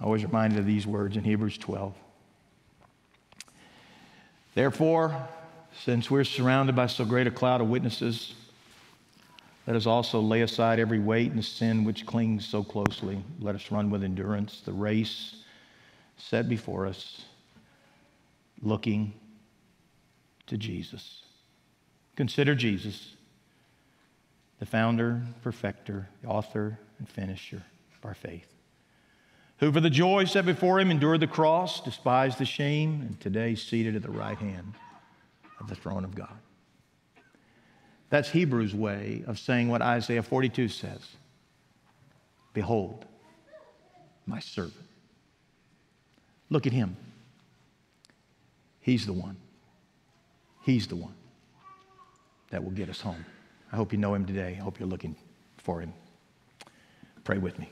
I 0.01 0.07
was 0.07 0.25
reminded 0.25 0.59
of 0.59 0.67
these 0.67 0.87
words 0.87 1.17
in 1.17 1.25
Hebrews 1.25 1.59
12. 1.59 1.95
Therefore, 4.55 5.29
since 5.85 6.11
we're 6.11 6.25
surrounded 6.25 6.75
by 6.75 6.87
so 6.87 7.05
great 7.05 7.27
a 7.27 7.31
cloud 7.31 7.61
of 7.61 7.69
witnesses, 7.69 8.35
let 9.71 9.77
us 9.77 9.87
also 9.87 10.19
lay 10.19 10.43
aside 10.43 10.81
every 10.81 10.99
weight 10.99 11.31
and 11.31 11.45
sin 11.45 11.85
which 11.85 12.05
clings 12.05 12.45
so 12.45 12.65
closely. 12.65 13.23
Let 13.39 13.55
us 13.55 13.71
run 13.71 13.89
with 13.89 14.03
endurance 14.03 14.63
the 14.65 14.73
race 14.73 15.45
set 16.17 16.49
before 16.49 16.87
us, 16.87 17.23
looking 18.63 19.13
to 20.49 20.57
Jesus. 20.57 21.23
Consider 22.17 22.57
Jesus, 22.57 23.15
the 24.59 24.67
founder, 24.67 25.23
perfecter, 25.41 26.09
author, 26.27 26.77
and 26.99 27.09
finisher 27.09 27.63
of 27.97 28.05
our 28.05 28.15
faith, 28.15 28.53
who 29.59 29.71
for 29.71 29.79
the 29.79 29.89
joy 29.89 30.25
set 30.25 30.47
before 30.47 30.81
him 30.81 30.91
endured 30.91 31.21
the 31.21 31.29
cross, 31.29 31.81
despised 31.81 32.39
the 32.39 32.45
shame, 32.45 33.03
and 33.03 33.21
today 33.21 33.55
seated 33.55 33.95
at 33.95 34.03
the 34.03 34.11
right 34.11 34.39
hand 34.39 34.75
of 35.61 35.69
the 35.69 35.77
throne 35.77 36.03
of 36.03 36.17
God. 36.17 36.41
That's 38.11 38.29
Hebrews' 38.29 38.75
way 38.75 39.23
of 39.27 39.39
saying 39.39 39.69
what 39.69 39.81
Isaiah 39.81 40.23
42 40.23 40.69
says 40.69 41.01
Behold, 42.53 43.07
my 44.27 44.41
servant. 44.41 44.75
Look 46.51 46.67
at 46.67 46.73
him. 46.73 46.97
He's 48.81 49.07
the 49.07 49.13
one. 49.13 49.37
He's 50.63 50.89
the 50.89 50.97
one 50.97 51.15
that 52.51 52.63
will 52.63 52.73
get 52.73 52.89
us 52.89 53.01
home. 53.01 53.25
I 53.73 53.77
hope 53.77 53.93
you 53.93 53.99
know 53.99 54.15
him 54.15 54.27
today. 54.27 54.57
I 54.59 54.63
hope 54.63 54.81
you're 54.81 54.89
looking 54.89 55.15
for 55.59 55.81
him. 55.81 55.93
Pray 57.23 57.39
with 57.39 57.59
me. 57.59 57.71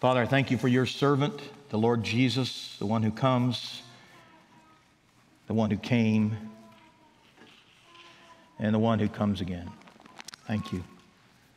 Father, 0.00 0.20
I 0.20 0.26
thank 0.26 0.50
you 0.50 0.58
for 0.58 0.68
your 0.68 0.84
servant, 0.84 1.40
the 1.70 1.78
Lord 1.78 2.04
Jesus, 2.04 2.76
the 2.78 2.86
one 2.86 3.02
who 3.02 3.10
comes 3.10 3.82
the 5.48 5.54
one 5.54 5.70
who 5.70 5.78
came, 5.78 6.36
and 8.58 8.74
the 8.74 8.78
one 8.78 8.98
who 8.98 9.08
comes 9.08 9.40
again. 9.40 9.70
Thank 10.46 10.72
you. 10.72 10.84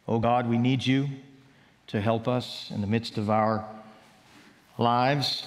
Oh 0.08 0.18
God, 0.20 0.50
we 0.50 0.58
need 0.58 0.86
you 0.86 1.10
to 1.88 2.00
help 2.00 2.28
us 2.28 2.72
in 2.74 2.80
the 2.80 2.88
midst 2.88 3.18
of 3.18 3.30
our 3.30 3.66
lives. 4.78 5.46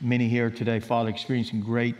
Many 0.00 0.28
here 0.28 0.50
today, 0.50 0.78
Father, 0.78 1.08
experiencing 1.08 1.60
great 1.60 1.96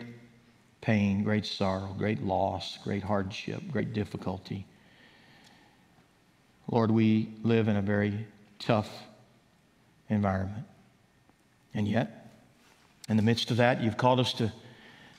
pain, 0.83 1.25
great 1.25 1.47
sorrow, 1.47 1.95
great 1.97 2.23
loss, 2.23 2.79
great 2.85 3.03
hardship, 3.03 3.63
great 3.73 3.95
difficulty. 3.95 4.67
Lord, 6.71 6.91
we 6.91 7.31
live 7.43 7.69
in 7.69 7.77
a 7.77 7.83
very 7.83 8.27
tough 8.59 8.91
environment. 10.11 10.67
And 11.73 11.89
yet, 11.89 12.35
in 13.09 13.17
the 13.17 13.23
midst 13.23 13.51
of 13.51 13.57
that, 13.57 13.83
you've 13.83 13.97
called 13.97 14.21
us 14.21 14.35
to 14.35 14.53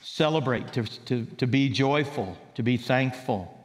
celebrate, 0.01 0.73
to, 0.73 0.83
to, 1.05 1.25
to 1.25 1.47
be 1.47 1.69
joyful, 1.69 2.37
to 2.55 2.63
be 2.63 2.77
thankful, 2.77 3.55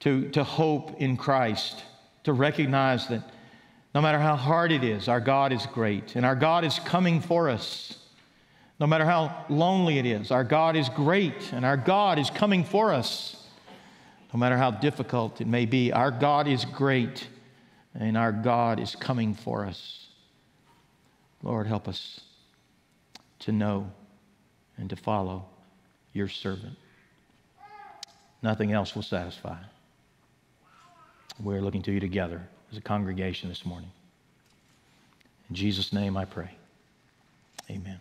to, 0.00 0.28
to 0.30 0.44
hope 0.44 1.00
in 1.00 1.16
Christ, 1.16 1.84
to 2.24 2.32
recognize 2.32 3.06
that 3.08 3.22
no 3.94 4.00
matter 4.00 4.18
how 4.18 4.36
hard 4.36 4.72
it 4.72 4.84
is, 4.84 5.08
our 5.08 5.20
God 5.20 5.52
is 5.52 5.66
great 5.66 6.14
and 6.16 6.24
our 6.24 6.36
God 6.36 6.64
is 6.64 6.78
coming 6.78 7.20
for 7.20 7.48
us. 7.48 7.96
No 8.78 8.86
matter 8.86 9.04
how 9.04 9.44
lonely 9.48 9.98
it 9.98 10.06
is, 10.06 10.30
our 10.30 10.44
God 10.44 10.76
is 10.76 10.88
great 10.88 11.52
and 11.52 11.64
our 11.66 11.76
God 11.76 12.18
is 12.18 12.30
coming 12.30 12.64
for 12.64 12.92
us. 12.92 13.36
No 14.32 14.38
matter 14.38 14.56
how 14.56 14.70
difficult 14.70 15.40
it 15.40 15.46
may 15.46 15.66
be, 15.66 15.92
our 15.92 16.10
God 16.10 16.46
is 16.46 16.64
great 16.64 17.26
and 17.94 18.16
our 18.16 18.32
God 18.32 18.78
is 18.78 18.94
coming 18.94 19.34
for 19.34 19.66
us. 19.66 20.06
Lord, 21.42 21.66
help 21.66 21.88
us 21.88 22.20
to 23.40 23.52
know 23.52 23.90
and 24.80 24.90
to 24.90 24.96
follow 24.96 25.44
your 26.12 26.28
servant. 26.28 26.74
Nothing 28.42 28.72
else 28.72 28.94
will 28.94 29.02
satisfy. 29.02 29.58
We're 31.38 31.60
looking 31.60 31.82
to 31.82 31.92
you 31.92 32.00
together 32.00 32.42
as 32.72 32.78
a 32.78 32.80
congregation 32.80 33.48
this 33.50 33.64
morning. 33.64 33.90
In 35.48 35.54
Jesus' 35.54 35.92
name 35.92 36.16
I 36.16 36.24
pray. 36.24 36.50
Amen. 37.70 38.00